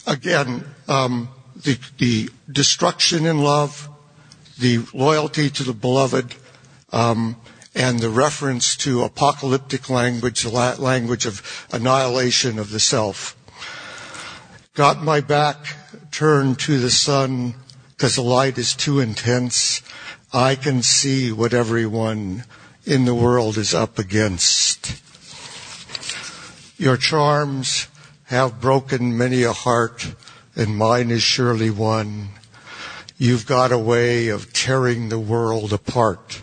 Again, 0.07 0.65
um, 0.89 1.29
the, 1.57 1.79
the, 1.99 2.31
destruction 2.51 3.27
in 3.27 3.39
love, 3.39 3.89
the 4.59 4.79
loyalty 4.95 5.51
to 5.51 5.63
the 5.63 5.75
beloved, 5.75 6.35
um, 6.91 7.37
and 7.75 8.01
the 8.01 8.09
reference 8.09 8.77
to 8.79 9.03
apocalyptic 9.03 9.91
language, 9.91 10.43
the 10.43 10.51
language 10.79 11.27
of 11.27 11.67
annihilation 11.71 12.59
of 12.59 12.71
the 12.71 12.81
self. 12.81 13.37
Got 14.75 15.03
my 15.03 15.21
back 15.21 15.77
turned 16.13 16.61
to 16.61 16.79
the 16.79 16.93
sun 16.93 17.55
because 17.89 18.15
the 18.15 18.23
light 18.23 18.57
is 18.57 18.77
too 18.77 19.01
intense. 19.01 19.83
I 20.33 20.55
can 20.55 20.83
see 20.85 21.33
what 21.33 21.53
everyone 21.53 22.45
in 22.85 23.05
the 23.05 23.15
world 23.15 23.59
is 23.59 23.75
up 23.75 23.99
against. 23.99 25.03
Your 26.79 26.97
charms 26.97 27.89
have 28.27 28.61
broken 28.61 29.19
many 29.19 29.43
a 29.43 29.53
heart, 29.53 30.15
and 30.55 30.77
mine 30.77 31.11
is 31.11 31.23
surely 31.23 31.71
one. 31.71 32.29
You've 33.19 33.47
got 33.47 33.73
a 33.73 33.79
way 33.79 34.29
of 34.29 34.53
tearing 34.53 35.09
the 35.09 35.19
world 35.19 35.73
apart. 35.73 36.43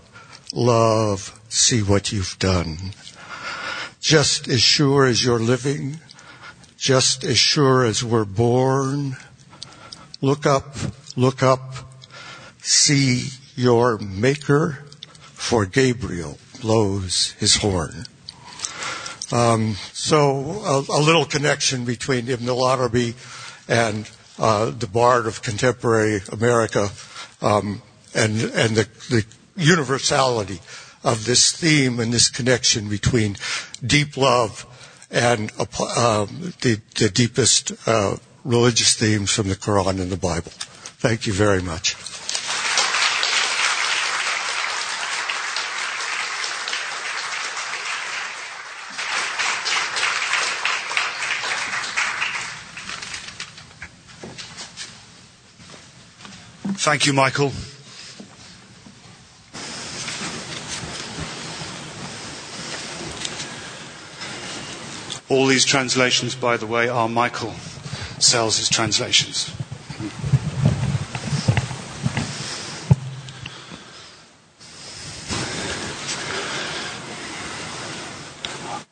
Love, 0.52 1.40
see 1.48 1.82
what 1.82 2.12
you've 2.12 2.38
done. 2.40 2.92
Just 4.02 4.50
as 4.50 4.62
sure 4.62 5.06
as 5.06 5.24
you're 5.24 5.40
living, 5.40 6.02
just 6.88 7.26
as 7.26 7.38
sure 7.38 7.84
as 7.84 8.02
we're 8.02 8.24
born. 8.24 9.18
Look 10.22 10.46
up, 10.46 10.74
look 11.18 11.44
up, 11.44 11.76
see 12.62 13.28
your 13.58 13.98
maker, 13.98 14.86
for 15.34 15.66
Gabriel 15.66 16.38
blows 16.62 17.32
his 17.40 17.58
horn. 17.58 18.06
Um, 19.34 19.76
so 19.92 20.62
a, 20.64 20.78
a, 20.90 21.02
little 21.02 21.26
connection 21.26 21.84
between 21.84 22.30
Ibn 22.30 22.48
al-Arabi 22.48 23.16
and 23.68 24.10
uh, 24.40 24.70
the 24.70 24.88
bard 24.88 25.28
of 25.28 25.42
contemporary 25.42 26.22
America, 26.32 26.88
um, 27.42 27.82
and 28.16 28.40
and 28.40 28.78
the, 28.78 28.88
the 29.10 29.26
universality 29.58 30.62
of 31.04 31.26
this 31.26 31.52
theme 31.52 32.00
and 32.00 32.14
this 32.14 32.30
connection 32.30 32.88
between 32.88 33.36
deep 33.86 34.16
love 34.16 34.66
and 35.12 35.52
uh, 35.60 36.26
the, 36.62 36.80
the 36.96 37.10
deepest 37.10 37.72
uh, 37.88 38.18
religious 38.44 38.96
themes 38.96 39.32
from 39.32 39.48
the 39.50 39.56
Quran 39.56 40.02
and 40.02 40.12
the 40.12 40.18
Bible. 40.18 40.52
Thank 41.00 41.28
you 41.28 41.34
very 41.34 41.62
much. 41.62 41.96
Thank 56.80 57.06
you, 57.06 57.12
Michael. 57.12 57.52
All 65.30 65.46
these 65.46 65.66
translations, 65.66 66.36
by 66.36 66.56
the 66.56 66.66
way, 66.66 66.88
are 66.88 67.10
Michael 67.10 67.54
Sells' 68.20 68.70
translations. 68.70 69.52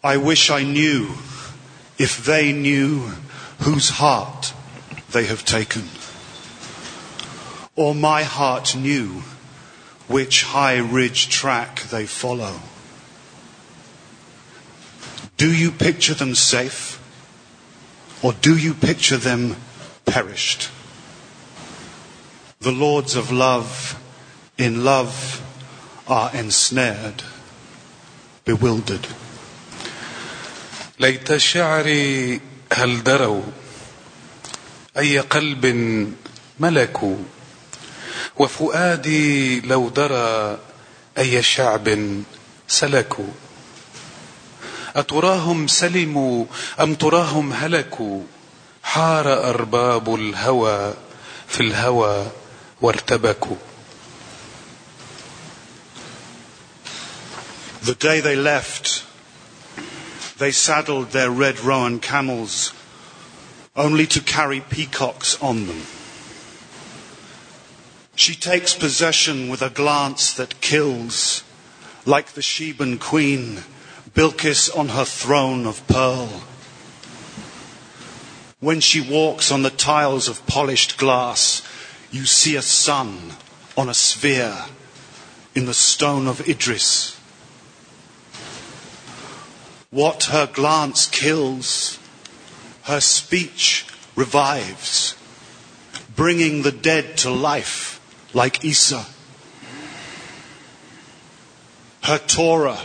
I 0.04 0.18
wish 0.18 0.51
I 0.51 0.63
knew 0.63 1.13
if 1.98 2.24
they 2.25 2.51
knew 2.51 3.13
whose 3.62 3.89
heart 3.89 4.54
they 5.12 5.25
have 5.25 5.46
taken, 5.46 5.89
or 7.75 7.96
my 7.96 8.24
heart 8.24 8.75
knew 8.75 9.24
which 10.08 10.44
high 10.44 10.77
ridge 10.77 11.30
track 11.30 11.84
they 11.84 12.06
follow. 12.06 12.60
Do 15.37 15.53
you 15.53 15.71
picture 15.71 16.15
them 16.15 16.35
safe, 16.35 17.00
or 18.23 18.33
do 18.33 18.57
you 18.57 18.75
picture 18.75 19.17
them 19.17 19.57
perished? 20.05 20.69
The 22.61 22.73
lords 22.73 23.17
of 23.17 23.31
love 23.33 23.99
in 24.59 24.85
love 24.85 25.41
are 26.07 26.31
ensnared, 26.35 27.23
bewildered. 28.45 29.07
ليت 31.00 31.37
شعري 31.37 32.41
هل 32.73 33.03
دروا 33.03 33.43
أي 34.99 35.19
قلب 35.19 35.67
ملكوا 36.61 37.17
وفؤادي 38.37 39.61
لو 39.61 39.89
درى 39.89 40.59
أي 41.19 41.43
شعب 41.43 41.99
سلكوا 42.69 43.33
أتراهم 44.97 45.67
سلموا 45.67 46.45
أم 46.81 46.95
تراهم 46.95 47.53
هلكوا 47.53 48.23
حار 48.83 49.49
أرباب 49.50 50.15
الهوى 50.15 50.95
في 51.49 51.61
الهوى 51.61 52.27
وارتبكوا 52.81 53.57
The 57.83 57.95
day 57.95 58.21
they 58.21 58.37
left, 58.37 59.05
they 60.39 60.53
saddled 60.53 61.12
their 61.12 61.31
red 61.31 61.61
roan 61.61 61.99
camels 61.99 62.73
only 63.75 64.07
to 64.09 64.21
carry 64.21 64.61
peacocks 64.61 65.41
on 65.41 65.67
them. 65.67 65.83
She 68.15 68.35
takes 68.35 68.75
possession 68.75 69.49
with 69.49 69.62
a 69.62 69.71
glance 69.71 70.35
that 70.35 70.61
kills, 70.61 71.43
like 72.05 72.33
the 72.35 72.43
Sheban 72.43 73.00
queen, 73.00 73.65
Bilkis 74.16 74.70
on 74.76 74.88
her 74.90 75.04
throne 75.04 75.68
of 75.68 75.86
pearl. 75.88 76.44
When 78.62 78.80
she 78.80 79.02
walks 79.02 79.52
on 79.52 79.62
the 79.62 79.70
tiles 79.70 80.30
of 80.30 80.48
polished 80.48 80.98
glass, 80.98 81.62
you 82.12 82.26
see 82.26 82.56
a 82.56 82.62
sun 82.62 83.34
on 83.78 83.90
a 83.90 83.94
sphere 83.94 84.56
in 85.54 85.66
the 85.66 85.74
stone 85.74 86.28
of 86.28 86.48
Idris. 86.48 87.20
What 89.92 90.24
her 90.25 90.48
glance 90.48 91.08
kills, 91.08 92.00
her 92.84 93.01
speech 93.01 93.86
revives, 94.16 95.16
bringing 96.16 96.62
the 96.62 96.72
dead 96.72 97.18
to 97.18 97.30
life 97.30 98.00
like 98.34 98.64
Isa. 98.64 99.06
Her 102.04 102.18
Torah, 102.18 102.80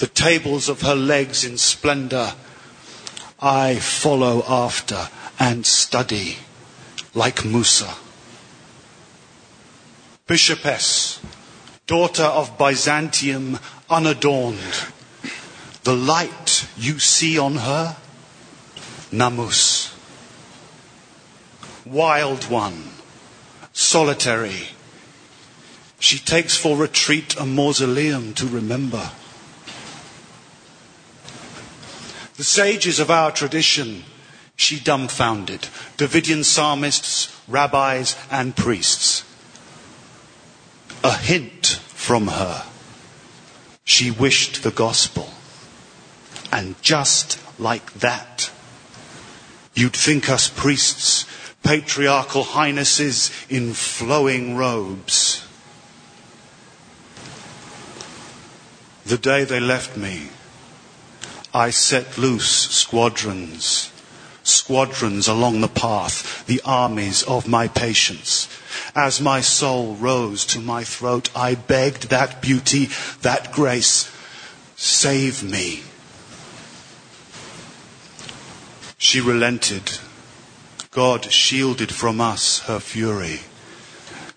the 0.00 0.06
tables 0.06 0.70
of 0.70 0.80
her 0.80 0.94
legs 0.94 1.44
in 1.44 1.58
splendor, 1.58 2.32
I 3.38 3.76
follow 3.76 4.42
after 4.48 5.10
and 5.38 5.66
study 5.66 6.38
like 7.14 7.44
Musa. 7.44 7.94
Bishopess, 10.26 11.20
daughter 11.86 12.24
of 12.24 12.56
Byzantium 12.56 13.58
unadorned, 13.90 14.86
the 15.84 15.94
light 15.94 16.66
you 16.78 16.98
see 16.98 17.38
on 17.38 17.56
her, 17.56 17.96
Namus. 19.12 19.94
Wild 21.84 22.44
one, 22.44 22.84
solitary. 23.74 24.68
She 25.98 26.18
takes 26.18 26.56
for 26.56 26.74
retreat 26.74 27.36
a 27.38 27.44
mausoleum 27.44 28.32
to 28.34 28.46
remember. 28.46 29.10
The 32.40 32.44
sages 32.44 32.98
of 32.98 33.10
our 33.10 33.30
tradition, 33.30 34.02
she 34.56 34.80
dumbfounded. 34.80 35.68
Davidian 35.98 36.42
psalmists, 36.42 37.28
rabbis, 37.46 38.16
and 38.30 38.56
priests. 38.56 39.24
A 41.04 41.14
hint 41.18 41.66
from 41.66 42.28
her. 42.28 42.64
She 43.84 44.10
wished 44.10 44.62
the 44.62 44.70
gospel. 44.70 45.28
And 46.50 46.80
just 46.80 47.38
like 47.60 47.92
that, 48.00 48.50
you'd 49.74 49.92
think 49.92 50.30
us 50.30 50.48
priests, 50.48 51.26
patriarchal 51.62 52.44
highnesses 52.44 53.30
in 53.50 53.74
flowing 53.74 54.56
robes. 54.56 55.46
The 59.04 59.18
day 59.18 59.44
they 59.44 59.60
left 59.60 59.98
me, 59.98 60.30
I 61.52 61.70
set 61.70 62.16
loose 62.16 62.70
squadrons, 62.70 63.90
squadrons 64.44 65.26
along 65.26 65.60
the 65.60 65.68
path, 65.68 66.46
the 66.46 66.60
armies 66.64 67.22
of 67.24 67.48
my 67.48 67.66
patience. 67.66 68.48
As 68.94 69.20
my 69.20 69.40
soul 69.40 69.96
rose 69.96 70.44
to 70.46 70.60
my 70.60 70.84
throat, 70.84 71.28
I 71.34 71.56
begged 71.56 72.10
that 72.10 72.40
beauty, 72.40 72.88
that 73.22 73.50
grace, 73.52 74.10
save 74.76 75.42
me. 75.42 75.82
She 78.96 79.20
relented. 79.20 79.98
God 80.92 81.32
shielded 81.32 81.92
from 81.92 82.20
us 82.20 82.60
her 82.60 82.80
fury. 82.80 83.40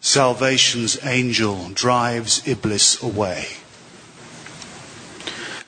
Salvation's 0.01 0.97
angel 1.03 1.69
drives 1.69 2.41
Iblis 2.47 3.01
away. 3.01 3.47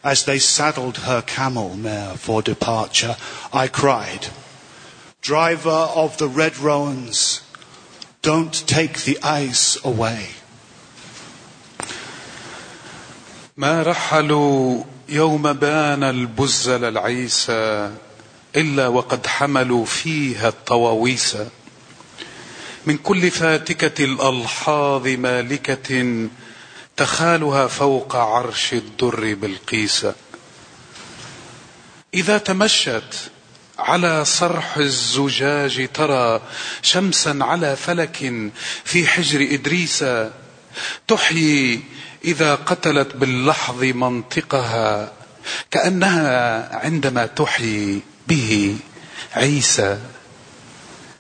As 0.04 0.24
they 0.24 0.38
saddled 0.38 0.98
her 0.98 1.22
camel 1.22 1.76
mare 1.76 2.14
for 2.16 2.42
departure, 2.42 3.16
I 3.52 3.68
cried, 3.68 4.28
Driver 5.22 5.88
of 5.94 6.16
the 6.16 6.28
red 6.28 6.58
rowans, 6.58 7.42
don't 8.22 8.52
take 8.66 9.04
the 9.04 9.18
ice 9.22 9.78
away. 9.84 10.28
ما 13.56 13.82
رحلوا 13.82 14.84
يوم 15.08 15.52
بان 15.52 16.02
البزل 16.04 16.84
العيسى 16.84 17.90
إلا 18.56 18.88
وقد 18.88 19.26
حملوا 19.26 19.84
فيها 19.84 20.48
الطواويس 20.48 21.36
من 22.86 22.96
كل 22.96 23.30
فاتكة 23.30 24.04
الألحاظ 24.04 25.06
مالكة 25.08 26.28
تخالها 26.97 27.67
فوق 27.67 28.15
عرش 28.15 28.73
الدر 28.73 29.33
بالقيس 29.33 30.07
إذا 32.13 32.37
تمشت 32.37 33.31
على 33.79 34.25
صرح 34.25 34.77
الزجاج 34.77 35.89
ترى 35.93 36.41
شمسا 36.81 37.37
على 37.41 37.75
فلك 37.75 38.51
في 38.83 39.07
حجر 39.07 39.47
إدريس. 39.51 40.05
تحيي 41.07 41.83
إذا 42.25 42.55
قتلت 42.55 43.15
باللحظ 43.15 43.83
منطقها 43.83 45.11
كأنها 45.71 46.75
عندما 46.75 47.25
تحيي 47.25 48.01
به 48.27 48.77
عيسى. 49.33 49.99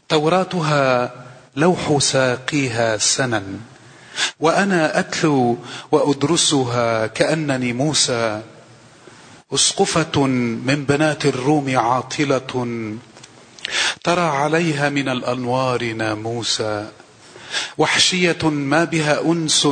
توراتها 0.09 1.13
لوح 1.55 1.97
ساقيها 1.99 2.97
سنا. 2.97 3.43
وأنا 4.39 4.99
أتلو 4.99 5.57
وأدرسها 5.91 7.07
كأنني 7.07 7.73
موسى 7.73 8.41
أسقفة 9.53 10.21
من 10.65 10.85
بنات 10.85 11.25
الروم 11.25 11.77
عاطلة 11.77 12.73
ترى 14.03 14.21
عليها 14.21 14.89
من 14.89 15.09
الأنوار 15.09 15.93
ناموسا 15.93 16.91
وحشية 17.77 18.49
ما 18.49 18.83
بها 18.83 19.21
أنس 19.21 19.67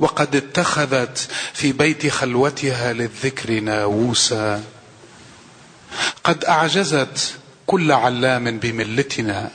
وقد 0.00 0.36
اتخذت 0.36 1.28
في 1.52 1.72
بيت 1.72 2.06
خلوتها 2.06 2.92
للذكر 2.92 3.60
ناووسا 3.60 4.62
قد 6.24 6.44
أعجزت 6.44 7.34
كل 7.66 7.92
علام 7.92 8.58
بملتنا. 8.58 9.50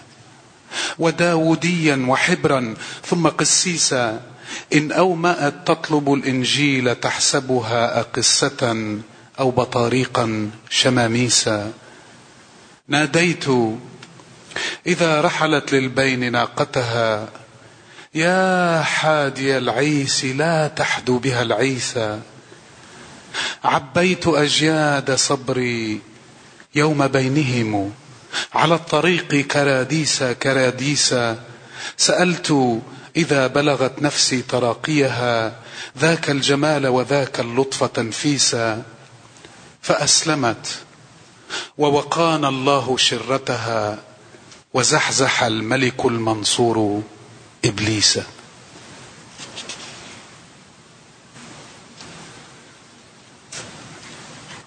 وداوديا 0.99 2.05
وحبرا 2.09 2.73
ثم 3.05 3.27
قسيسا 3.27 4.21
إن 4.73 4.91
أومأت 4.91 5.53
تطلب 5.65 6.13
الإنجيل 6.13 6.95
تحسبها 6.95 7.99
أقصة 7.99 8.75
أو 9.39 9.51
بطاريقا 9.51 10.49
شماميسا. 10.69 11.73
ناديت 12.87 13.45
إذا 14.87 15.21
رحلت 15.21 15.73
للبين 15.73 16.31
ناقتها 16.31 17.29
يا 18.15 18.81
حادي 18.81 19.57
العيس 19.57 20.25
لا 20.25 20.67
تحدو 20.67 21.17
بها 21.17 21.41
العيسى 21.41 22.19
عبيت 23.63 24.27
أجياد 24.27 25.15
صبري 25.15 26.01
يوم 26.75 27.07
بينهم. 27.07 27.91
على 28.53 28.75
الطريق 28.75 29.35
كراديسا 29.35 30.33
كراديسا 30.33 31.43
سألت 31.97 32.79
إذا 33.15 33.47
بلغت 33.47 34.01
نفسي 34.01 34.41
تراقيها 34.41 35.55
ذاك 35.97 36.29
الجمال 36.29 36.87
وذاك 36.87 37.39
اللطف 37.39 37.83
تنفيسا. 37.83 38.83
فأسلمت 39.81 40.79
ووقانا 41.77 42.49
الله 42.49 42.97
شرتها 42.97 43.99
وزحزح 44.73 45.43
الملك 45.43 46.05
المنصور 46.05 47.03
إبليس. 47.65 48.19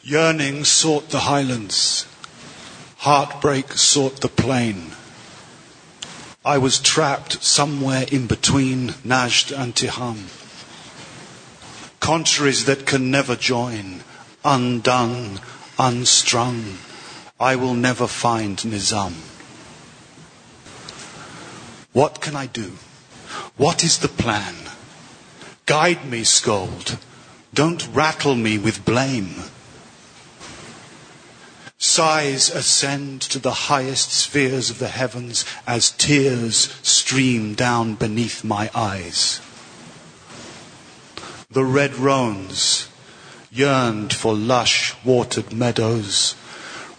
Yearning 0.04 0.64
sought 0.64 1.10
the 1.10 1.20
highlands. 1.20 2.06
Heartbreak 3.02 3.72
sought 3.72 4.20
the 4.20 4.28
plain. 4.28 4.92
I 6.44 6.58
was 6.58 6.78
trapped 6.78 7.42
somewhere 7.42 8.06
in 8.12 8.28
between 8.28 8.90
Najd 9.04 9.50
and 9.58 9.74
Tiham. 9.74 10.28
Contraries 11.98 12.66
that 12.66 12.86
can 12.86 13.10
never 13.10 13.34
join, 13.34 14.04
undone, 14.44 15.40
unstrung. 15.80 16.78
I 17.40 17.56
will 17.56 17.74
never 17.74 18.06
find 18.06 18.56
Nizam. 18.58 19.14
What 21.92 22.20
can 22.20 22.36
I 22.36 22.46
do? 22.46 22.78
What 23.56 23.82
is 23.82 23.98
the 23.98 24.14
plan? 24.22 24.54
Guide 25.66 26.04
me, 26.04 26.22
scold. 26.22 26.98
Don't 27.52 27.88
rattle 27.92 28.36
me 28.36 28.58
with 28.58 28.84
blame. 28.84 29.34
Sighs 31.84 32.48
ascend 32.48 33.22
to 33.22 33.40
the 33.40 33.66
highest 33.66 34.12
spheres 34.12 34.70
of 34.70 34.78
the 34.78 34.86
heavens 34.86 35.44
as 35.66 35.90
tears 35.90 36.72
stream 36.80 37.54
down 37.54 37.96
beneath 37.96 38.44
my 38.44 38.70
eyes. 38.72 39.40
The 41.50 41.64
red 41.64 41.96
roans 41.96 42.86
yearned 43.50 44.12
for 44.12 44.32
lush 44.32 44.94
watered 45.04 45.52
meadows, 45.52 46.36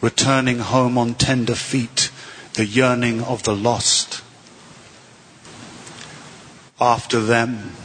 returning 0.02 0.60
home 0.60 0.98
on 0.98 1.14
tender 1.14 1.56
feet, 1.56 2.12
the 2.56 2.66
yearning 2.66 3.24
of 3.24 3.44
the 3.44 3.56
lost. 3.56 4.22
After 6.82 7.22
them, 7.22 7.78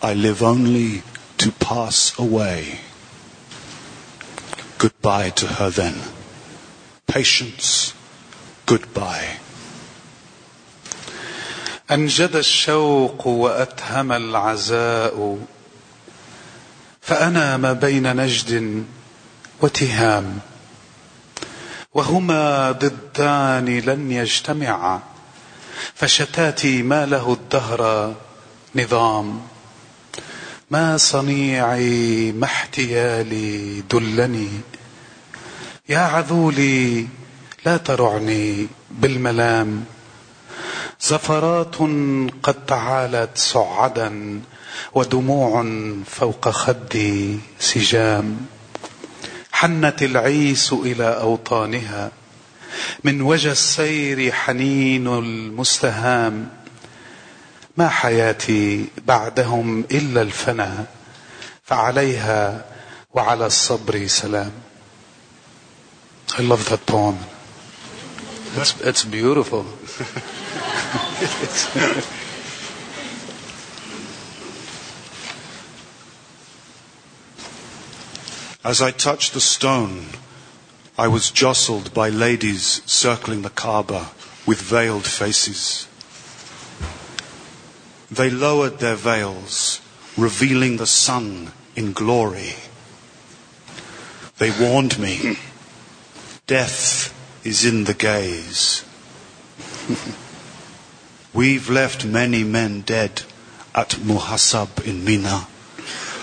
I 0.00 0.14
live 0.14 0.42
only 0.42 1.02
to 1.36 1.52
pass 1.52 2.18
away. 2.18 2.80
Goodbye 4.78 5.28
to 5.28 5.46
her 5.46 5.68
then. 5.68 6.00
Patience, 7.12 7.92
goodbye. 8.66 9.38
أنجد 11.90 12.36
الشوق 12.36 13.26
وأتهم 13.26 14.12
العزاء 14.12 15.38
فأنا 17.00 17.56
ما 17.56 17.72
بين 17.72 18.16
نجد 18.16 18.84
وتهام. 19.60 20.38
وهما 21.94 22.72
ضدان 22.72 23.78
لن 23.78 24.12
يجتمعا 24.12 25.00
فشتاتي 25.94 26.82
ما 26.82 27.06
له 27.06 27.32
الدهر 27.32 28.14
نظام. 28.74 29.40
ما 30.70 30.96
صنيعي 30.96 32.32
ما 32.32 32.44
احتيالي 32.44 33.80
دلني. 33.80 34.48
يا 35.92 35.98
عذولي 35.98 37.06
لا 37.66 37.76
ترعني 37.76 38.66
بالملام. 38.90 39.84
زفرات 41.00 41.76
قد 42.42 42.66
تعالت 42.66 43.38
صعدا 43.38 44.40
ودموع 44.94 45.66
فوق 46.06 46.48
خدي 46.48 47.40
سجام. 47.58 48.46
حنت 49.52 50.02
العيس 50.02 50.72
إلى 50.72 51.20
أوطانها 51.20 52.10
من 53.04 53.22
وجى 53.22 53.50
السير 53.50 54.32
حنين 54.32 55.06
المستهام. 55.06 56.48
ما 57.76 57.88
حياتي 57.88 58.84
بعدهم 59.06 59.84
إلا 59.90 60.22
الفنى 60.22 60.74
فعليها 61.64 62.64
وعلى 63.14 63.46
الصبر 63.46 64.06
سلام. 64.06 64.71
I 66.38 66.40
love 66.40 66.66
that 66.70 66.86
poem. 66.86 67.18
It's, 68.56 68.80
it's 68.80 69.04
beautiful. 69.04 69.60
As 78.64 78.80
I 78.80 78.92
touched 78.92 79.34
the 79.34 79.40
stone, 79.40 80.06
I 80.96 81.08
was 81.08 81.30
jostled 81.30 81.92
by 81.92 82.08
ladies 82.08 82.80
circling 82.86 83.42
the 83.42 83.50
Kaaba 83.50 84.12
with 84.46 84.62
veiled 84.62 85.04
faces. 85.04 85.86
They 88.10 88.30
lowered 88.30 88.78
their 88.78 88.94
veils, 88.94 89.82
revealing 90.16 90.78
the 90.78 90.86
sun 90.86 91.52
in 91.76 91.92
glory. 91.92 92.54
They 94.38 94.50
warned 94.50 94.98
me, 94.98 95.36
death 96.52 97.14
is 97.44 97.64
in 97.64 97.84
the 97.84 97.94
gaze. 97.94 98.84
We've 101.32 101.70
left 101.70 102.04
many 102.04 102.44
men 102.44 102.82
dead 102.82 103.22
at 103.74 103.92
Muhasab 103.92 104.84
in 104.86 105.02
Mina. 105.02 105.46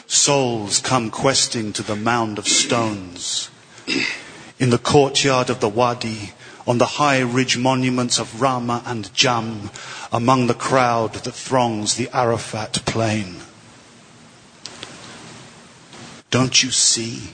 Souls 0.05 0.77
come 0.77 1.09
questing 1.09 1.73
to 1.73 1.81
the 1.81 1.95
mound 1.95 2.37
of 2.37 2.47
stones. 2.47 3.49
In 4.59 4.69
the 4.69 4.77
courtyard 4.77 5.49
of 5.49 5.61
the 5.61 5.67
Wadi, 5.67 6.33
on 6.67 6.77
the 6.77 6.99
high 7.01 7.21
ridge 7.21 7.57
monuments 7.57 8.19
of 8.19 8.39
Rama 8.39 8.83
and 8.85 9.11
Jam, 9.15 9.71
among 10.11 10.45
the 10.45 10.53
crowd 10.53 11.13
that 11.13 11.33
throngs 11.33 11.95
the 11.95 12.07
Arafat 12.13 12.85
plain. 12.85 13.37
Don't 16.29 16.61
you 16.61 16.69
see? 16.69 17.33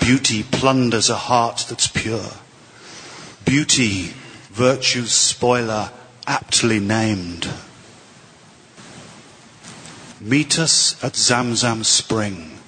Beauty 0.00 0.42
plunders 0.42 1.10
a 1.10 1.16
heart 1.16 1.66
that's 1.68 1.86
pure. 1.86 2.30
Beauty, 3.44 4.14
virtue's 4.50 5.12
spoiler, 5.12 5.90
aptly 6.26 6.80
named. 6.80 7.48
Meet 10.20 10.58
us 10.58 11.02
at 11.02 11.12
Zamzam 11.14 11.84
Spring 11.84 12.58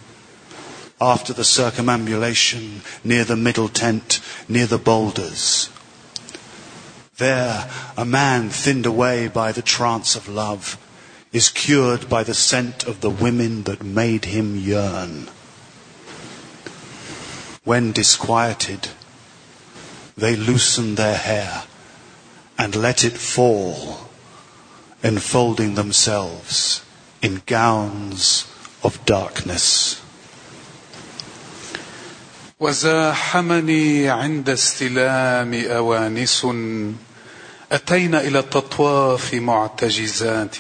after 1.01 1.33
the 1.33 1.45
circumambulation 1.45 2.83
near 3.03 3.25
the 3.25 3.37
middle 3.37 3.69
tent, 3.69 4.21
near 4.49 4.67
the 4.67 4.79
boulders. 4.79 5.71
There, 7.17 7.71
a 7.97 8.05
man 8.05 8.51
thinned 8.51 8.87
away 8.87 9.29
by 9.29 9.53
the 9.53 9.63
trance 9.63 10.15
of 10.15 10.29
love 10.29 10.79
is 11.33 11.49
cured 11.49 12.09
by 12.09 12.23
the 12.23 12.35
scent 12.35 12.85
of 12.85 13.01
the 13.01 13.11
women 13.11 13.65
that 13.65 13.83
made 13.83 14.27
him 14.27 14.57
yearn. 14.57 15.29
When 17.70 17.92
disquieted, 17.92 18.90
they 20.18 20.36
loosen 20.36 20.96
their 20.96 21.18
hair 21.18 21.64
and 22.58 22.76
let 22.76 23.04
it 23.04 23.18
fall, 23.18 24.10
enfolding 25.04 25.76
themselves 25.76 26.82
in 27.22 27.42
gowns 27.46 28.46
of 28.84 29.04
darkness. 29.06 30.02
وزاحمني 32.60 34.10
عند 34.10 34.50
استلام 34.50 35.54
أوانس 35.54 36.48
أتينا 37.72 38.22
إلى 38.22 38.40
التطواف 38.40 39.34
معتجزات 39.34 40.56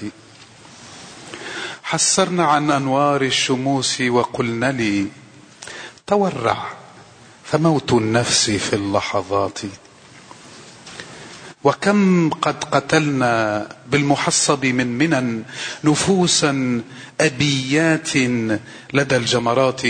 حسرنا 1.84 2.45
عن 2.45 2.71
أنوار 2.71 3.21
الشموس 3.21 4.01
وقلن 4.01 4.63
لي 4.63 5.08
تورع 6.08 6.67
فموت 7.50 7.92
النفس 7.92 8.50
في 8.50 8.72
اللحظات. 8.76 9.58
وكم 11.64 12.30
قد 12.30 12.64
قتلنا 12.64 13.68
بالمحصب 13.86 14.66
من 14.66 14.98
منن 14.98 15.42
نفوسا 15.84 16.82
أبيات 17.20 18.16
لدى 18.92 19.16
الجمرات 19.16 19.82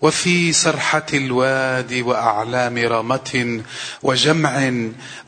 وفي 0.00 0.52
سرحة 0.52 1.06
الوادي 1.14 2.02
وأعلام 2.02 2.78
رامه 2.78 3.62
وجمع 4.02 4.72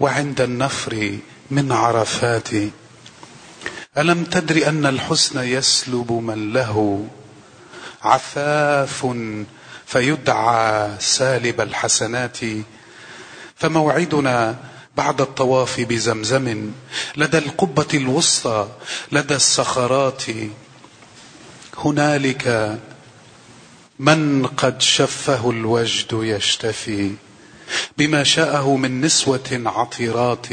وعند 0.01 0.41
النفر 0.41 1.19
من 1.51 1.73
عرفات. 1.73 2.49
ألم 3.99 4.25
تدر 4.25 4.69
أن 4.69 4.87
الحسن 4.87 5.45
يسلب 5.45 6.13
من 6.13 6.53
له 6.53 7.07
عفاف 8.03 9.07
فيدعى 9.95 10.91
سالب 11.01 11.61
الحسنات 11.61 12.39
فموعدنا 13.57 14.57
بعد 14.97 15.21
الطواف 15.21 15.81
بزمزم 15.81 16.71
لدى 17.17 17.39
القبة 17.39 17.87
الوسطى 17.95 18.69
لدى 19.13 19.35
الصخرات. 19.35 20.23
هنالك 21.79 22.79
من 23.99 24.47
قد 24.47 24.83
شفه 24.83 25.51
الوجد 25.51 26.09
يشتفي 26.13 27.11
بما 27.99 28.25
شاءه 28.25 28.77
من 28.77 29.01
نسوة 29.01 29.63
عطرات. 29.67 30.47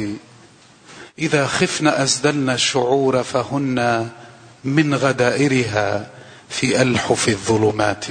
إذا 1.20 1.48
خفن 1.48 1.88
أسدلن 1.88 2.50
الشعور 2.50 3.24
فهن 3.24 4.10
من 4.64 4.96
غدائرها 4.96 6.10
في 6.50 6.82
ألحف 6.82 7.28
الظلمات. 7.28 8.06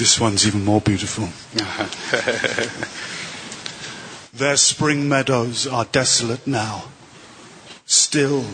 This 0.00 0.18
one's 0.18 0.46
even 0.46 0.64
more 0.64 0.80
beautiful. 0.80 1.28
Their 4.32 4.56
spring 4.56 5.10
meadows 5.10 5.66
are 5.66 5.84
desolate 5.84 6.46
now. 6.46 6.84
Still, 7.84 8.46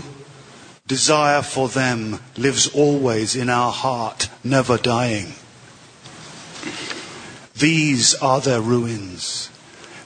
desire 0.88 1.42
for 1.42 1.68
them 1.68 2.18
lives 2.37 2.66
always 2.74 3.37
in 3.37 3.48
our 3.48 3.70
heart, 3.70 4.28
never 4.42 4.76
dying. 4.76 5.35
These 7.56 8.16
are 8.16 8.40
their 8.40 8.61
ruins. 8.61 9.48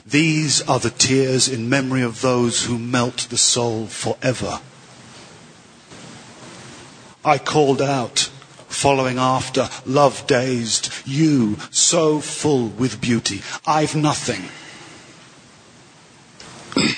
These 0.05 0.61
are 0.69 0.77
the 0.77 0.91
tears 0.91 1.47
in 1.47 1.67
memory 1.67 2.03
of 2.03 2.21
those 2.21 2.65
who 2.65 2.77
melt 2.77 3.25
the 3.31 3.37
soul 3.37 3.87
forever. 3.87 4.59
I 7.25 7.39
called 7.39 7.81
out, 7.81 8.29
following 8.71 9.17
after, 9.17 9.69
love 9.85 10.25
dazed, 10.27 10.89
you 11.05 11.57
so 11.69 12.19
full 12.19 12.67
with 12.67 13.01
beauty. 13.01 13.41
I've 13.65 13.95
nothing. 13.95 14.43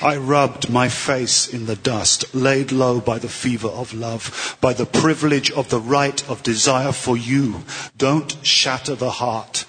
I 0.01 0.17
rubbed 0.17 0.69
my 0.69 0.87
face 0.87 1.51
in 1.51 1.65
the 1.65 1.75
dust, 1.75 2.33
laid 2.35 2.71
low 2.71 3.01
by 3.01 3.17
the 3.17 3.29
fever 3.29 3.67
of 3.67 3.93
love, 3.93 4.57
by 4.61 4.73
the 4.73 4.85
privilege 4.85 5.49
of 5.51 5.69
the 5.69 5.79
right 5.79 6.29
of 6.29 6.43
desire 6.43 6.91
for 6.91 7.17
you. 7.17 7.63
Don't 7.97 8.37
shatter 8.45 8.95
the 8.95 9.11
heart 9.11 9.65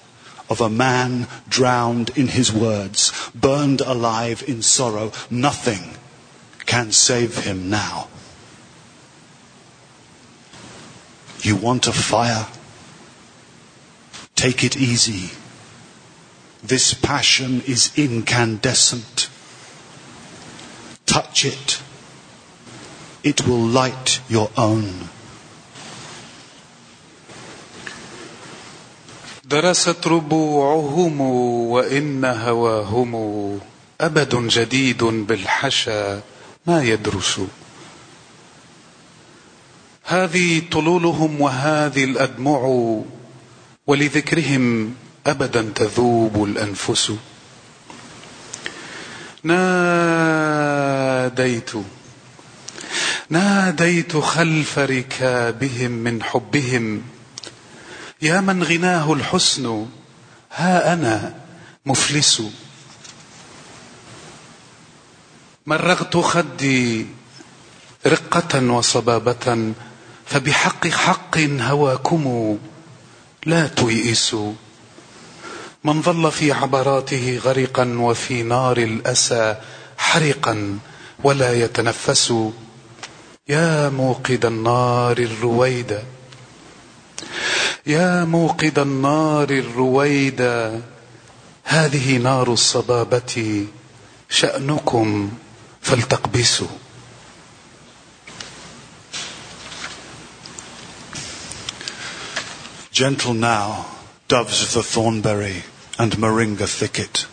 of 0.50 0.60
a 0.60 0.68
man 0.68 1.26
drowned 1.48 2.10
in 2.16 2.28
his 2.28 2.52
words, 2.52 3.30
burned 3.34 3.80
alive 3.80 4.44
in 4.46 4.60
sorrow. 4.60 5.10
Nothing 5.30 5.96
can 6.66 6.92
save 6.92 7.44
him 7.44 7.70
now. 7.70 8.08
You 11.43 11.55
want 11.55 11.87
a 11.87 11.93
fire? 11.93 12.47
Take 14.35 14.63
it 14.63 14.75
easy. 14.77 15.31
This 16.63 16.93
passion 16.93 17.61
is 17.67 17.91
incandescent. 17.95 19.29
Touch 21.05 21.45
it. 21.45 21.81
It 23.23 23.47
will 23.47 23.59
light 23.59 24.21
your 24.29 24.49
own. 24.57 25.09
درست 29.49 30.07
ربوعهم 30.07 31.21
وإن 31.71 32.25
هواهم 32.25 33.13
أبد 34.01 34.47
جديد 34.47 35.03
بالحشا 35.03 36.21
ما 36.67 36.83
يدرس 36.83 37.39
هذه 40.06 40.62
طلولهم 40.70 41.40
وهذه 41.40 42.04
الأدمع 42.04 42.84
ولذكرهم 43.86 44.94
أبدا 45.26 45.72
تذوب 45.74 46.44
الأنفس. 46.44 47.12
ناديت 49.42 50.50
ناديت 53.28 54.16
خلف 54.16 54.78
ركابهم 54.78 55.90
من 55.90 56.22
حبهم. 56.22 57.02
يا 58.22 58.40
من 58.40 58.62
غناه 58.62 59.12
الحسن 59.12 59.86
ها 60.52 60.92
أنا 60.92 61.34
مفلس. 61.86 62.42
مرغت 65.66 66.16
خدي 66.16 67.06
رقة 68.06 68.72
وصبابة 68.72 69.74
فبحق 70.26 70.86
حق 70.86 71.38
هواكم 71.38 72.58
لا 73.46 73.66
تيئسوا. 73.66 74.52
من 75.84 76.02
ظل 76.02 76.32
في 76.32 76.52
عبراته 76.52 77.40
غرقا 77.44 77.96
وفي 77.98 78.42
نار 78.42 78.76
الأسى 78.76 79.56
حرقا 79.98 80.78
ولا 81.24 81.54
يتنفس 81.54 82.34
يا 83.48 83.88
موقد 83.88 84.46
النار 84.46 85.18
الرويدا 85.18 86.02
يا 87.86 88.24
موقد 88.24 88.78
النار 88.78 89.50
الرويدا 89.50 90.82
هذه 91.64 92.16
نار 92.16 92.52
الصبابة 92.52 93.66
شأنكم 94.30 95.30
فلتقبسوا. 95.82 96.83
Gentle 102.94 103.34
now, 103.34 103.86
doves 104.28 104.62
of 104.62 104.72
the 104.72 104.82
thornberry 104.84 105.64
and 105.98 106.16
moringa 106.16 106.68
thicket. 106.68 107.26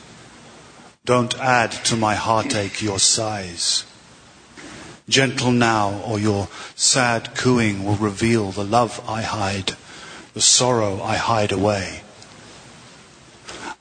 Don't 1.06 1.38
add 1.38 1.71
to 1.86 1.95
my 1.95 2.15
heartache 2.15 2.82
your 2.82 2.97
sighs. 2.97 3.86
Gentle 5.08 5.52
now, 5.52 6.02
or 6.04 6.17
your 6.17 6.47
sad 6.76 7.36
cooing 7.36 7.86
will 7.86 7.97
reveal 7.97 8.50
the 8.50 8.63
love 8.63 9.08
I 9.08 9.21
hide, 9.21 9.74
the 10.34 10.41
sorrow 10.41 11.00
I 11.00 11.17
hide 11.17 11.52
away. 11.52 12.02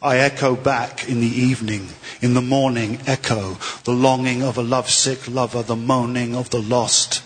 I 0.03 0.19
echo 0.19 0.57
back 0.57 1.09
in 1.09 1.23
the 1.23 1.35
evening, 1.35 1.89
in 2.21 2.35
the 2.35 2.43
morning 2.43 3.01
echo, 3.07 3.57
the 3.85 3.95
longing 3.95 4.43
of 4.43 4.59
a 4.59 4.63
lovesick 4.63 5.27
lover, 5.27 5.63
the 5.63 5.77
moaning 5.77 6.37
of 6.37 6.51
the 6.51 6.61
lost. 6.61 7.23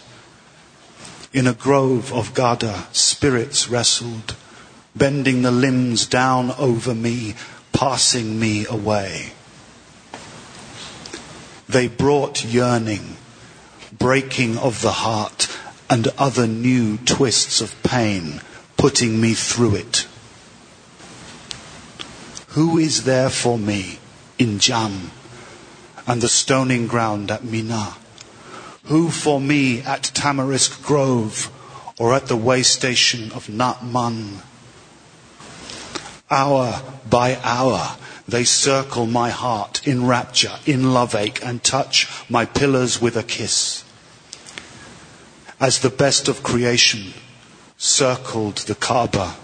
In 1.33 1.49
a 1.49 1.55
grove 1.55 2.12
of 2.12 2.35
Gada, 2.35 2.87
spirits 2.93 3.69
wrestled, 3.69 4.37
bending 4.97 5.43
the 5.43 5.51
limbs 5.51 6.07
down 6.07 6.51
over 6.53 6.95
me, 6.95 7.35
passing 7.73 8.39
me 8.39 8.67
away. 8.67 9.33
They 11.69 11.89
brought 11.89 12.45
yearning, 12.45 13.17
breaking 13.93 14.59
of 14.59 14.83
the 14.83 14.93
heart, 14.93 15.49
and 15.91 16.09
other 16.19 16.47
new 16.47 16.99
twists 16.99 17.61
of 17.61 17.83
pain, 17.83 18.41
putting 18.77 19.21
me 19.21 19.35
through 19.35 19.77
it. 19.77 20.07
Who 22.49 22.79
is 22.79 23.05
there 23.05 23.31
for 23.31 23.59
me 23.59 23.99
in 24.39 24.61
Jam 24.61 25.11
and 26.07 26.21
the 26.21 26.29
stoning 26.29 26.87
ground 26.87 27.31
at 27.31 27.43
Mina? 27.43 27.95
Who 28.85 29.11
for 29.11 29.41
me 29.41 29.81
at 29.81 30.03
Tamarisk 30.15 30.85
Grove 30.85 31.51
or 31.99 32.15
at 32.15 32.27
the 32.27 32.37
way 32.37 32.63
station 32.63 33.33
of 33.33 33.49
Natman? 33.49 34.43
Hour 36.31 36.83
by 37.09 37.39
hour, 37.43 37.97
they 38.27 38.45
circle 38.45 39.07
my 39.07 39.31
heart 39.31 39.87
in 39.87 40.07
rapture, 40.07 40.59
in 40.65 40.95
love 40.95 41.15
ache, 41.15 41.45
and 41.45 41.63
touch 41.63 42.09
my 42.31 42.47
pillars 42.47 43.01
with 43.01 43.17
a 43.17 43.23
kiss. 43.23 43.85
As 45.61 45.81
the 45.81 45.91
best 45.91 46.29
of 46.29 46.43
creation 46.43 47.13
circled 47.77 48.57
the 48.57 48.75
Kaaba, 48.75 49.37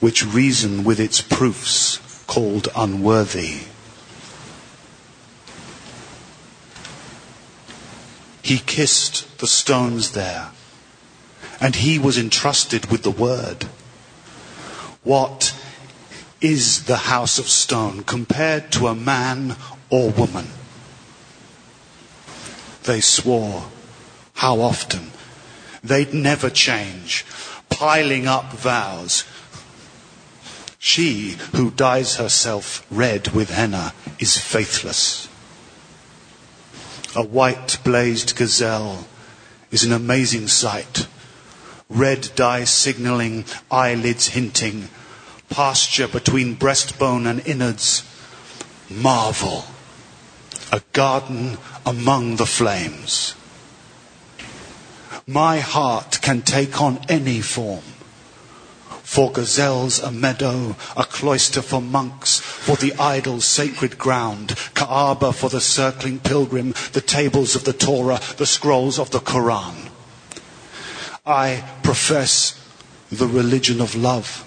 which 0.00 0.24
reason 0.24 0.84
with 0.84 0.98
its 0.98 1.20
proofs 1.20 1.98
called 2.26 2.68
unworthy. 2.74 3.60
He 8.42 8.58
kissed 8.58 9.38
the 9.38 9.46
stones 9.46 10.12
there, 10.12 10.50
and 11.60 11.76
he 11.76 11.98
was 11.98 12.18
entrusted 12.18 12.90
with 12.90 13.02
the 13.02 13.10
word. 13.10 13.66
What 15.04 15.54
is 16.40 16.84
the 16.84 16.96
house 16.96 17.38
of 17.38 17.48
stone 17.48 18.04
compared 18.04 18.70
to 18.72 18.86
a 18.86 18.94
man 18.94 19.56
or 19.90 20.10
woman? 20.10 20.48
They 22.84 23.00
swore. 23.00 23.64
How 24.34 24.60
often? 24.60 25.12
They'd 25.84 26.14
never 26.14 26.50
change, 26.50 27.24
piling 27.68 28.26
up 28.26 28.52
vows. 28.52 29.24
She 30.78 31.36
who 31.52 31.70
dyes 31.70 32.16
herself 32.16 32.84
red 32.90 33.28
with 33.28 33.50
henna 33.50 33.94
is 34.18 34.38
faithless. 34.38 35.28
A 37.14 37.22
white 37.22 37.78
blazed 37.84 38.34
gazelle 38.36 39.06
is 39.70 39.84
an 39.84 39.92
amazing 39.92 40.48
sight. 40.48 41.06
Red 41.94 42.30
dye 42.34 42.64
signaling, 42.64 43.44
eyelids 43.70 44.28
hinting, 44.28 44.88
pasture 45.50 46.08
between 46.08 46.56
breastbone 46.56 47.28
and 47.28 47.46
innards. 47.46 48.02
Marvel. 48.88 49.66
A 50.72 50.80
garden 50.94 51.58
among 51.84 52.36
the 52.36 52.46
flames. 52.46 53.34
My 55.26 55.58
heart 55.58 56.20
can 56.22 56.40
take 56.40 56.80
on 56.80 56.98
any 57.10 57.42
form. 57.42 57.84
For 59.02 59.30
gazelles, 59.30 60.00
a 60.00 60.10
meadow, 60.10 60.74
a 60.96 61.04
cloister 61.04 61.60
for 61.60 61.82
monks, 61.82 62.40
for 62.40 62.76
the 62.76 62.94
idol's 62.94 63.44
sacred 63.44 63.98
ground, 63.98 64.56
Kaaba 64.72 65.34
for 65.34 65.50
the 65.50 65.60
circling 65.60 66.20
pilgrim, 66.20 66.72
the 66.92 67.02
tables 67.02 67.54
of 67.54 67.64
the 67.64 67.74
Torah, 67.74 68.20
the 68.38 68.46
scrolls 68.46 68.98
of 68.98 69.10
the 69.10 69.20
Quran. 69.20 69.91
I 71.24 71.62
profess 71.84 72.58
the 73.08 73.28
religion 73.28 73.80
of 73.80 73.94
love. 73.94 74.42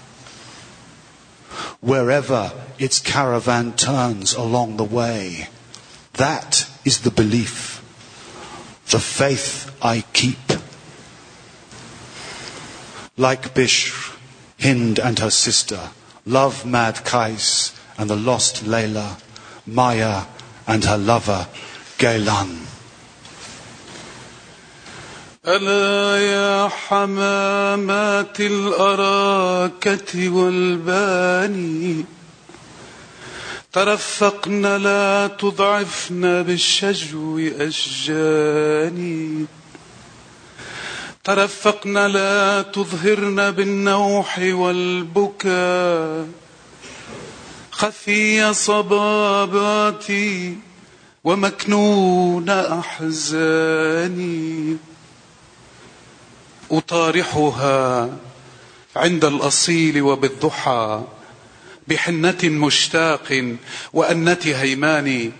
Wherever 1.79 2.51
its 2.77 2.99
caravan 2.99 3.77
turns 3.77 4.33
along 4.33 4.75
the 4.75 4.83
way, 4.83 5.47
that 6.13 6.69
is 6.83 6.99
the 6.99 7.11
belief, 7.11 7.81
the 8.89 8.99
faith 8.99 9.73
I 9.81 10.01
keep. 10.11 10.37
Like 13.15 13.53
Bishr, 13.53 14.17
Hind 14.61 14.99
and 14.99 15.17
her 15.19 15.29
sister, 15.29 15.91
love 16.25 16.65
mad 16.65 17.05
Kais 17.05 17.71
and 17.97 18.09
the 18.09 18.17
lost 18.17 18.65
Layla, 18.65 19.21
Maya 19.65 20.25
and 20.67 20.83
her 20.83 20.97
lover 20.97 21.47
Gailan. 21.99 22.74
ألا 25.47 26.17
يا 26.25 26.67
حمامات 26.67 28.39
الأراكة 28.39 30.29
والباني؟ 30.29 32.05
ترفقن 33.73 34.61
لا 34.61 35.27
تضعفن 35.27 36.43
بالشجو 36.43 37.39
أشجاني. 37.59 39.45
ترفقن 41.23 41.97
لا 41.97 42.61
تظهرن 42.61 43.51
بالنوح 43.51 44.39
والبكاء 44.39 46.27
خفي 47.71 48.53
صباباتي 48.53 50.57
ومكنون 51.23 52.49
أحزاني. 52.49 53.55
أطارحها 56.71 58.09
عند 58.95 59.25
الأصيل 59.25 60.01
وبالضحى 60.01 61.01
بحنة 61.87 62.37
مشتاق 62.43 63.55
وأنة 63.93 64.37
هيمان 64.45 65.31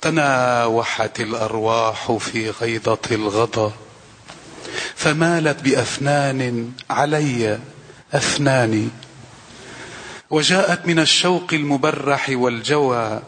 تناوحت 0.00 1.20
الأرواح 1.20 2.12
في 2.12 2.50
غيضة 2.50 2.98
الغضا 3.10 3.72
فمالت 4.94 5.60
بأفنان 5.62 6.72
علي 6.90 7.58
أفناني 8.14 8.88
وجاءت 10.30 10.86
من 10.86 10.98
الشوق 10.98 11.46
المبرح 11.52 12.30
والجوى 12.30 13.22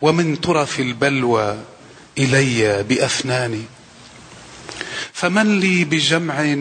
ومن 0.00 0.40
ترف 0.40 0.80
البلوى 0.80 1.58
إلي 2.18 2.82
بأفناني 2.82 3.62
فمن 5.18 5.60
لي 5.60 5.84
بجمع 5.84 6.56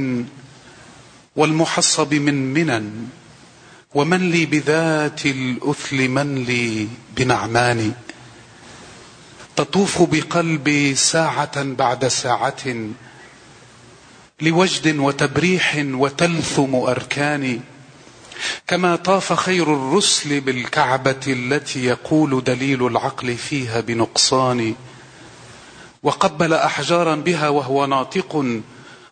والمحصب 1.36 2.14
من 2.14 2.54
منن 2.54 3.08
ومن 3.96 4.30
لي 4.32 4.46
بذات 4.46 5.26
الأثل 5.26 6.08
من 6.08 6.36
لي 6.44 6.88
بنعمان. 7.16 7.94
تطوف 9.56 10.02
بقلبي 10.02 10.96
ساعة 10.96 11.64
بعد 11.64 12.08
ساعة 12.08 12.64
لوجد 14.42 14.98
وتبريح 14.98 15.76
وتلثم 15.78 16.76
أركاني 16.76 17.62
كما 18.68 18.96
طاف 18.96 19.34
خير 19.34 19.74
الرسل 19.74 20.42
بالكعبة 20.42 21.26
التي 21.28 21.86
يقول 21.86 22.44
دليل 22.44 22.88
العقل 22.88 23.36
فيها 23.38 23.80
بنقصان. 23.82 24.76
وقبل 26.08 26.54
أحجارا 26.54 27.16
بها 27.16 27.50
وهو 27.50 27.86
ناطق 27.86 28.46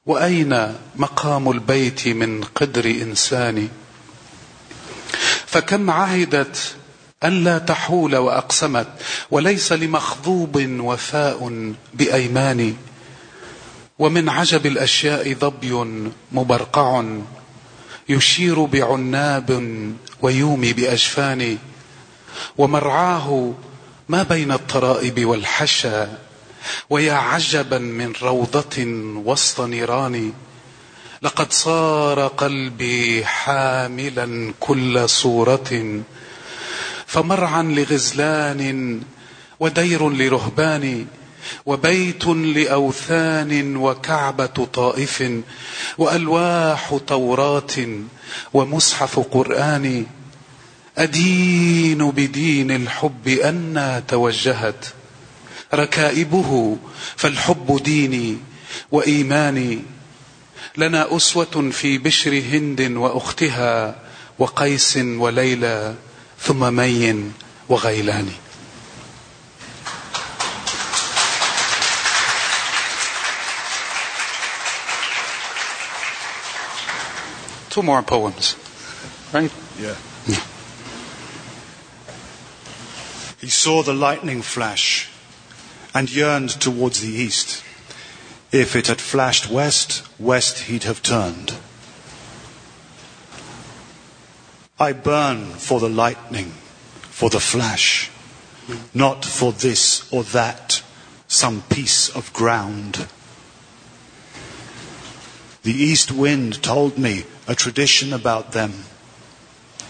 وأين 0.05 0.75
مقام 0.95 1.51
البيت 1.51 2.07
من 2.07 2.43
قدر 2.43 2.85
إنسان؟ 2.85 3.69
فكم 5.45 5.91
عهدت 5.91 6.75
ألا 7.23 7.57
تحول 7.57 8.15
وأقسمت 8.15 8.87
وليس 9.31 9.71
لمخضوب 9.73 10.65
وفاء 10.79 11.73
بأيمان؟ 11.93 12.75
ومن 13.99 14.29
عجب 14.29 14.65
الأشياء 14.65 15.33
ظبي 15.33 16.01
مبرقع 16.31 17.03
يشير 18.09 18.65
بعناب 18.65 19.63
ويومي 20.21 20.73
بأجفان 20.73 21.57
ومرعاه 22.57 23.53
ما 24.09 24.23
بين 24.23 24.51
الطرائب 24.51 25.25
والحشا 25.25 26.17
ويا 26.89 27.13
عجبا 27.13 27.77
من 27.77 28.13
روضة 28.21 28.85
وسط 29.25 29.61
نيران 29.61 30.33
لقد 31.21 31.51
صار 31.51 32.27
قلبي 32.27 33.25
حاملا 33.25 34.53
كل 34.59 35.09
صورة. 35.09 36.01
فمرعا 37.05 37.63
لغزلان 37.63 39.01
ودير 39.59 40.09
لرهبان 40.09 41.05
وبيت 41.65 42.25
لأوثان 42.25 43.75
وكعبة 43.75 44.45
طائف 44.73 45.23
وألواح 45.97 46.97
توراة 47.07 47.87
ومصحف 48.53 49.19
قرآن. 49.19 50.05
أدين 50.97 52.11
بدين 52.11 52.71
الحب 52.71 53.27
أنا 53.27 54.03
توجهت. 54.07 54.85
ركائبه 55.75 56.77
فالحب 57.15 57.83
ديني 57.83 58.37
وإيماني. 58.91 59.81
لنا 60.77 61.15
أسوة 61.15 61.69
في 61.71 61.97
بشر 61.97 62.39
هند 62.39 62.81
وأختها 62.81 63.95
وقيس 64.39 64.97
وليلى 64.97 65.95
ثم 66.41 66.73
مي 66.73 67.31
وغيلان. 67.69 68.31
Two 77.69 77.81
more 77.83 78.01
poems, 78.03 78.55
right? 79.33 79.51
Yeah. 79.77 79.95
He 83.41 83.49
saw 83.49 83.83
the 83.83 83.93
lightning 83.93 84.41
flash. 84.41 85.09
And 85.95 86.13
yearned 86.13 86.49
towards 86.49 86.99
the 86.99 87.07
east. 87.07 87.63
If 88.51 88.75
it 88.75 88.87
had 88.87 88.99
flashed 88.99 89.49
west, 89.49 90.03
west 90.19 90.65
he'd 90.65 90.83
have 90.83 91.01
turned. 91.01 91.55
I 94.77 94.91
burn 94.91 95.53
for 95.53 95.79
the 95.79 95.89
lightning, 95.89 96.51
for 97.01 97.29
the 97.29 97.39
flash, 97.39 98.11
not 98.93 99.23
for 99.23 99.53
this 99.53 100.11
or 100.11 100.23
that, 100.25 100.83
some 101.29 101.61
piece 101.69 102.09
of 102.09 102.33
ground. 102.33 103.07
The 105.63 105.73
east 105.73 106.11
wind 106.11 106.61
told 106.61 106.97
me 106.97 107.23
a 107.47 107.55
tradition 107.55 108.11
about 108.11 108.51
them. 108.51 108.71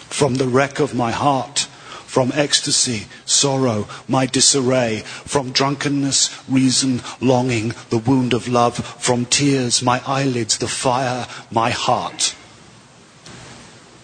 From 0.09 0.35
the 0.35 0.47
wreck 0.47 0.79
of 0.79 0.93
my 0.93 1.11
heart, 1.11 1.64
from 2.15 2.31
ecstasy, 2.33 3.07
sorrow, 3.25 3.85
my 4.07 4.25
disarray, 4.25 4.99
from 5.25 5.51
drunkenness, 5.51 6.29
reason, 6.47 7.01
longing, 7.19 7.73
the 7.89 7.97
wound 7.97 8.33
of 8.33 8.47
love, 8.47 8.77
from 8.77 9.25
tears, 9.25 9.81
my 9.81 10.01
eyelids, 10.07 10.57
the 10.59 10.67
fire, 10.69 11.27
my 11.51 11.71
heart. 11.71 12.33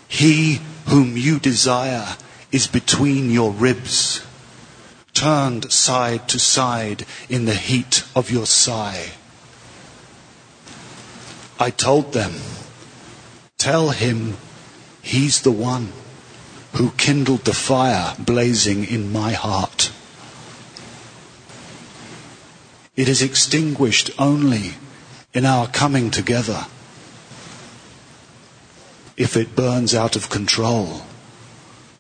He 0.10 0.60
whom 0.88 1.16
you 1.16 1.40
desire 1.40 2.18
is 2.52 2.68
between 2.68 3.32
your 3.32 3.52
ribs, 3.52 4.22
turned 5.14 5.72
side 5.72 6.28
to 6.28 6.38
side 6.38 7.06
in 7.30 7.46
the 7.46 7.56
heat 7.56 8.04
of 8.14 8.30
your 8.30 8.46
sigh. 8.46 9.12
I 11.58 11.70
told 11.70 12.12
them, 12.12 12.34
tell 13.58 13.92
him 13.92 14.36
he's 15.02 15.44
the 15.44 15.52
one 15.52 15.94
who 16.75 16.91
kindled 16.93 17.45
the 17.45 17.55
fire 17.55 18.15
blazing 18.19 18.85
in 18.85 19.13
my 19.13 19.33
heart. 19.33 19.91
It 22.97 23.09
is 23.09 23.23
extinguished 23.23 24.11
only 24.19 24.75
in 25.33 25.45
our 25.45 25.67
coming 25.69 26.11
together. 26.11 26.67
If 29.17 29.37
it 29.37 29.57
burns 29.57 29.95
out 29.95 30.17
of 30.17 30.29
control, 30.29 31.03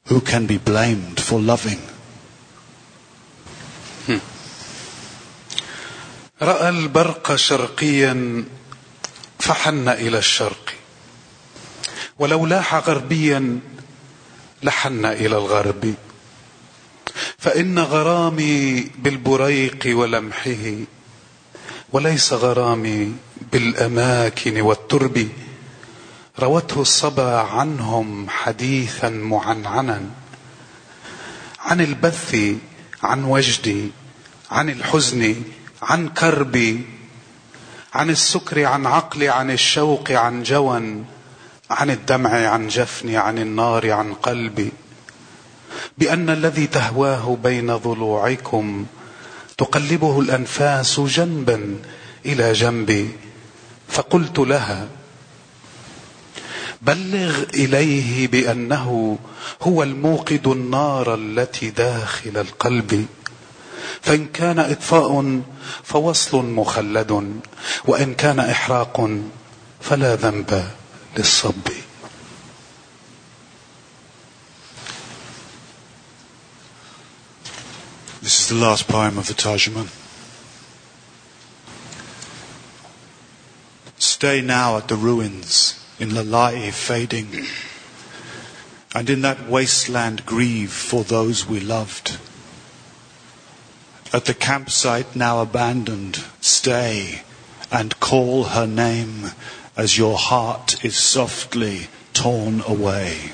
who 0.06 0.20
can 0.20 0.46
be 0.46 0.58
blamed 0.58 1.20
for 1.20 1.40
loving? 1.40 1.80
راى 6.42 6.68
البرق 6.68 7.36
شرقيا 7.36 8.44
فحن 9.38 9.88
الى 9.88 10.18
الشرق 10.18 10.74
ولو 12.18 12.46
لاح 12.46 12.74
غربيا 12.74 13.60
لحن 14.63 15.05
إلى 15.05 15.37
الغرب. 15.37 15.93
فإن 17.37 17.79
غرامي 17.79 18.81
بالبريق 18.97 19.83
ولمحه 19.85 20.75
وليس 21.93 22.33
غرامي 22.33 23.15
بالأماكن 23.51 24.61
والترب. 24.61 25.27
روته 26.39 26.81
الصبا 26.81 27.37
عنهم 27.37 28.29
حديثا 28.29 29.09
معنعنا. 29.09 30.01
عن 31.59 31.81
البث 31.81 32.35
عن 33.03 33.23
وجدي 33.23 33.91
عن 34.51 34.69
الحزن 34.69 35.35
عن 35.81 36.09
كربي. 36.09 36.81
عن 37.93 38.09
السكر 38.09 38.65
عن 38.65 38.85
عقلي 38.85 39.29
عن 39.29 39.51
الشوق 39.51 40.11
عن 40.11 40.43
جوى 40.43 41.03
عن 41.71 41.89
الدمع 41.89 42.47
عن 42.47 42.67
جفني 42.67 43.17
عن 43.17 43.37
النار 43.39 43.91
عن 43.91 44.13
قلبي 44.13 44.71
بأن 45.97 46.29
الذي 46.29 46.67
تهواه 46.67 47.37
بين 47.43 47.75
ضلوعكم 47.75 48.85
تقلبه 49.57 50.19
الأنفاس 50.19 50.99
جنبا 50.99 51.75
إلى 52.25 52.53
جنبي 52.53 53.09
فقلت 53.87 54.39
لها 54.39 54.87
بلغ 56.81 57.43
إليه 57.53 58.27
بأنه 58.27 59.17
هو 59.61 59.83
الموقد 59.83 60.47
النار 60.47 61.15
التي 61.15 61.69
داخل 61.69 62.37
القلب. 62.37 63.05
فإن 64.01 64.25
كان 64.25 64.59
إطفاء 64.59 65.41
فوصل 65.83 66.45
مخلد 66.45 67.39
وإن 67.85 68.13
كان 68.13 68.39
إحراق 68.39 69.09
فلا 69.81 70.15
ذنب. 70.15 70.63
للصب 71.16 71.76
This 78.22 78.40
is 78.40 78.48
the 78.48 78.56
last 78.56 78.88
poem 78.88 79.18
of 79.18 79.28
the 79.28 79.34
Tarjuman. 79.34 79.88
Stay 83.98 84.40
now 84.40 84.78
at 84.78 84.88
the 84.88 84.96
ruins 84.96 85.78
in 86.00 86.10
Lalai 86.10 86.72
fading, 86.72 87.46
and 88.94 89.08
in 89.08 89.22
that 89.22 89.48
wasteland 89.48 90.26
grieve 90.26 90.72
for 90.72 91.04
those 91.04 91.46
we 91.46 91.60
loved. 91.60 92.18
At 94.12 94.24
the 94.24 94.34
campsite 94.34 95.14
now 95.14 95.40
abandoned, 95.40 96.24
stay 96.40 97.22
and 97.70 98.00
call 98.00 98.44
her 98.44 98.66
name 98.66 99.30
as 99.75 99.97
your 99.97 100.17
heart 100.17 100.83
is 100.83 100.95
softly 100.95 101.87
torn 102.13 102.61
away. 102.67 103.31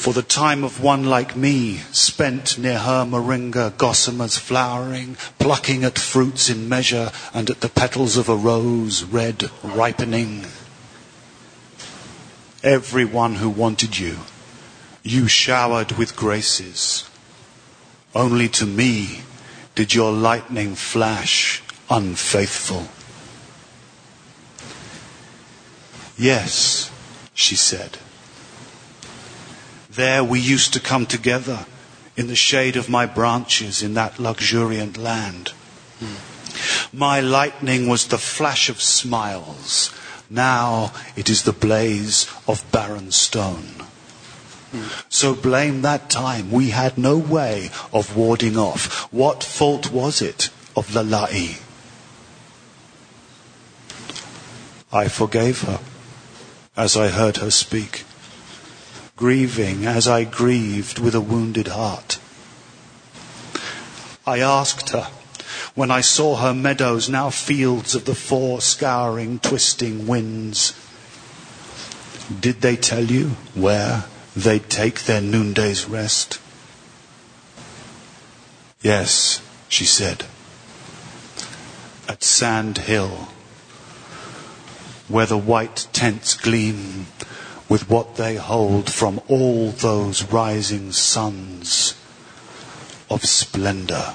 For 0.00 0.14
the 0.14 0.22
time 0.22 0.64
of 0.64 0.82
one 0.82 1.04
like 1.04 1.36
me, 1.36 1.76
spent 1.92 2.56
near 2.56 2.78
her 2.78 3.04
moringa 3.04 3.72
gossamers 3.72 4.38
flowering, 4.38 5.16
plucking 5.38 5.84
at 5.84 5.98
fruits 5.98 6.48
in 6.48 6.70
measure 6.70 7.12
and 7.34 7.50
at 7.50 7.60
the 7.60 7.68
petals 7.68 8.16
of 8.16 8.28
a 8.30 8.34
rose 8.34 9.04
red 9.04 9.50
ripening. 9.62 10.46
Everyone 12.62 13.34
who 13.34 13.50
wanted 13.50 13.98
you, 13.98 14.20
you 15.02 15.28
showered 15.28 15.92
with 15.92 16.16
graces. 16.16 17.08
Only 18.14 18.48
to 18.48 18.64
me 18.64 19.20
did 19.74 19.92
your 19.92 20.12
lightning 20.12 20.76
flash 20.76 21.62
unfaithful. 21.90 22.88
Yes, 26.20 26.90
she 27.32 27.56
said. 27.56 27.96
There 29.88 30.22
we 30.22 30.38
used 30.38 30.74
to 30.74 30.78
come 30.78 31.06
together 31.06 31.64
in 32.14 32.26
the 32.26 32.36
shade 32.36 32.76
of 32.76 32.90
my 32.90 33.06
branches 33.06 33.82
in 33.82 33.94
that 33.94 34.18
luxuriant 34.18 34.98
land. 34.98 35.54
My 36.92 37.20
lightning 37.20 37.88
was 37.88 38.08
the 38.08 38.18
flash 38.18 38.68
of 38.68 38.82
smiles. 38.82 39.94
Now 40.28 40.92
it 41.16 41.30
is 41.30 41.44
the 41.44 41.54
blaze 41.54 42.30
of 42.46 42.70
barren 42.70 43.12
stone. 43.12 43.86
So 45.08 45.34
blame 45.34 45.80
that 45.80 46.10
time. 46.10 46.50
We 46.50 46.68
had 46.68 46.98
no 46.98 47.16
way 47.16 47.70
of 47.94 48.14
warding 48.14 48.58
off. 48.58 49.10
What 49.10 49.42
fault 49.42 49.90
was 49.90 50.20
it 50.20 50.50
of 50.76 50.88
Lalai? 50.88 51.62
I 54.92 55.08
forgave 55.08 55.62
her 55.62 55.80
as 56.80 56.96
I 56.96 57.08
heard 57.08 57.36
her 57.36 57.50
speak, 57.50 58.04
grieving 59.14 59.84
as 59.84 60.08
I 60.08 60.24
grieved 60.24 60.98
with 60.98 61.14
a 61.14 61.20
wounded 61.20 61.68
heart. 61.68 62.18
I 64.26 64.38
asked 64.38 64.88
her 64.88 65.08
when 65.74 65.90
I 65.90 66.00
saw 66.00 66.36
her 66.36 66.54
meadows, 66.54 67.10
now 67.10 67.28
fields 67.28 67.94
of 67.94 68.06
the 68.06 68.14
four 68.14 68.62
scouring, 68.62 69.40
twisting 69.40 70.06
winds, 70.06 70.72
did 72.40 72.62
they 72.62 72.76
tell 72.76 73.04
you 73.04 73.36
where 73.54 74.04
they'd 74.34 74.70
take 74.70 75.04
their 75.04 75.20
noonday's 75.20 75.84
rest? 75.84 76.40
Yes, 78.80 79.42
she 79.68 79.84
said, 79.84 80.24
at 82.08 82.22
Sand 82.22 82.78
Hill 82.78 83.28
where 85.09 85.25
the 85.25 85.37
white 85.37 85.87
tents 85.93 86.33
gleam 86.35 87.07
with 87.69 87.89
what 87.89 88.15
they 88.15 88.35
hold 88.35 88.89
from 88.89 89.21
all 89.27 89.69
those 89.71 90.23
rising 90.31 90.91
suns 90.91 91.95
of 93.09 93.23
splendor. 93.25 94.13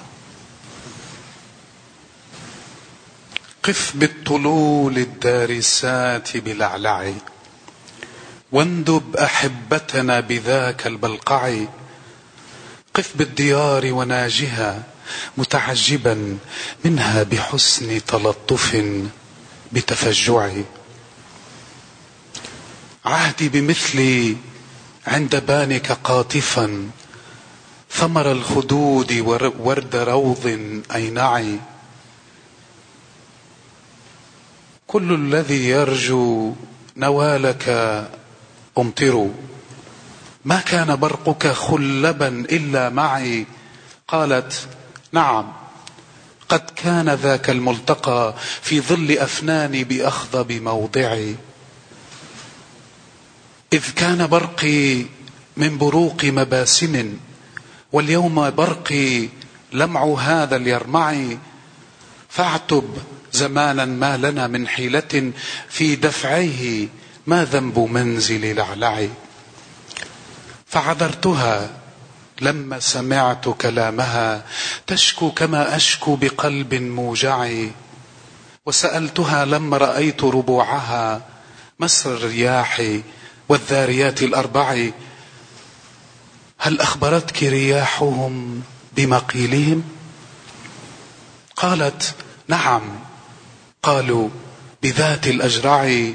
قف 3.62 3.96
بالطلول 3.96 4.98
الدارسات 4.98 6.36
بلعلع 6.36 7.12
واندب 8.52 9.16
احبتنا 9.16 10.20
بذاك 10.20 10.86
البلقع 10.86 11.64
قف 12.94 13.16
بالديار 13.16 13.92
وناجها 13.92 14.82
متعجبا 15.36 16.38
منها 16.84 17.22
بحسن 17.22 18.04
تلطف 18.04 18.84
بتفجع 19.72 20.50
عهدي 23.05 23.49
بمثلي 23.49 24.35
عند 25.07 25.35
بانك 25.35 25.91
قاطفا 25.91 26.89
ثمر 27.91 28.31
الخدود 28.31 29.13
ورد 29.59 29.95
روض 29.95 30.59
أينعي. 30.95 31.59
كل 34.87 35.13
الذي 35.13 35.69
يرجو 35.69 36.53
نوالك 36.97 37.69
أمطر. 38.77 39.29
ما 40.45 40.59
كان 40.59 40.95
برقك 40.95 41.47
خلبا 41.47 42.27
إلا 42.27 42.89
معي. 42.89 43.45
قالت 44.07 44.67
نعم 45.11 45.53
قد 46.49 46.69
كان 46.75 47.09
ذاك 47.09 47.49
الملتقى 47.49 48.33
في 48.61 48.81
ظل 48.81 49.11
أفناني 49.11 49.83
بأخضب 49.83 50.51
موضعي. 50.51 51.35
إذ 53.75 53.91
كان 53.91 54.27
برقي 54.27 55.05
من 55.57 55.77
بروق 55.77 56.25
مباسم 56.25 57.17
واليوم 57.91 58.49
برقي 58.49 59.29
لمع 59.73 60.15
هذا 60.19 60.55
اليرمع 60.55 61.15
فاعتب 62.29 62.97
زمانا 63.31 63.85
ما 63.85 64.17
لنا 64.17 64.47
من 64.47 64.67
حيلة 64.67 65.31
في 65.69 65.95
دفعه 65.95 66.87
ما 67.27 67.45
ذنب 67.45 67.79
منزل 67.79 68.55
لعلع 68.55 69.07
فعذرتها 70.65 71.69
لما 72.41 72.79
سمعت 72.79 73.49
كلامها 73.49 74.45
تشكو 74.87 75.31
كما 75.31 75.75
أشكو 75.75 76.15
بقلب 76.15 76.73
موجع. 76.73 77.49
وسألتها 78.65 79.45
لما 79.45 79.77
رأيت 79.77 80.23
ربوعها 80.23 81.21
مسر 81.79 82.13
الرياح 82.13 82.81
والذاريات 83.49 84.23
الأربع 84.23 84.89
هل 86.57 86.81
أخبرتك 86.81 87.43
رياحهم 87.43 88.61
بمقيلهم؟ 88.97 89.83
قالت 91.55 92.13
نعم. 92.47 92.81
قالوا 93.83 94.29
بذات 94.83 95.27
الاجرع 95.27 96.11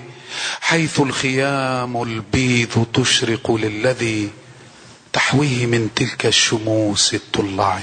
حيث 0.60 1.00
الخيام 1.00 2.02
البيض 2.02 2.86
تشرق 2.94 3.52
للذي 3.52 4.30
تحويه 5.12 5.66
من 5.66 5.90
تلك 5.96 6.26
الشموس 6.26 7.14
الطلاع 7.14 7.80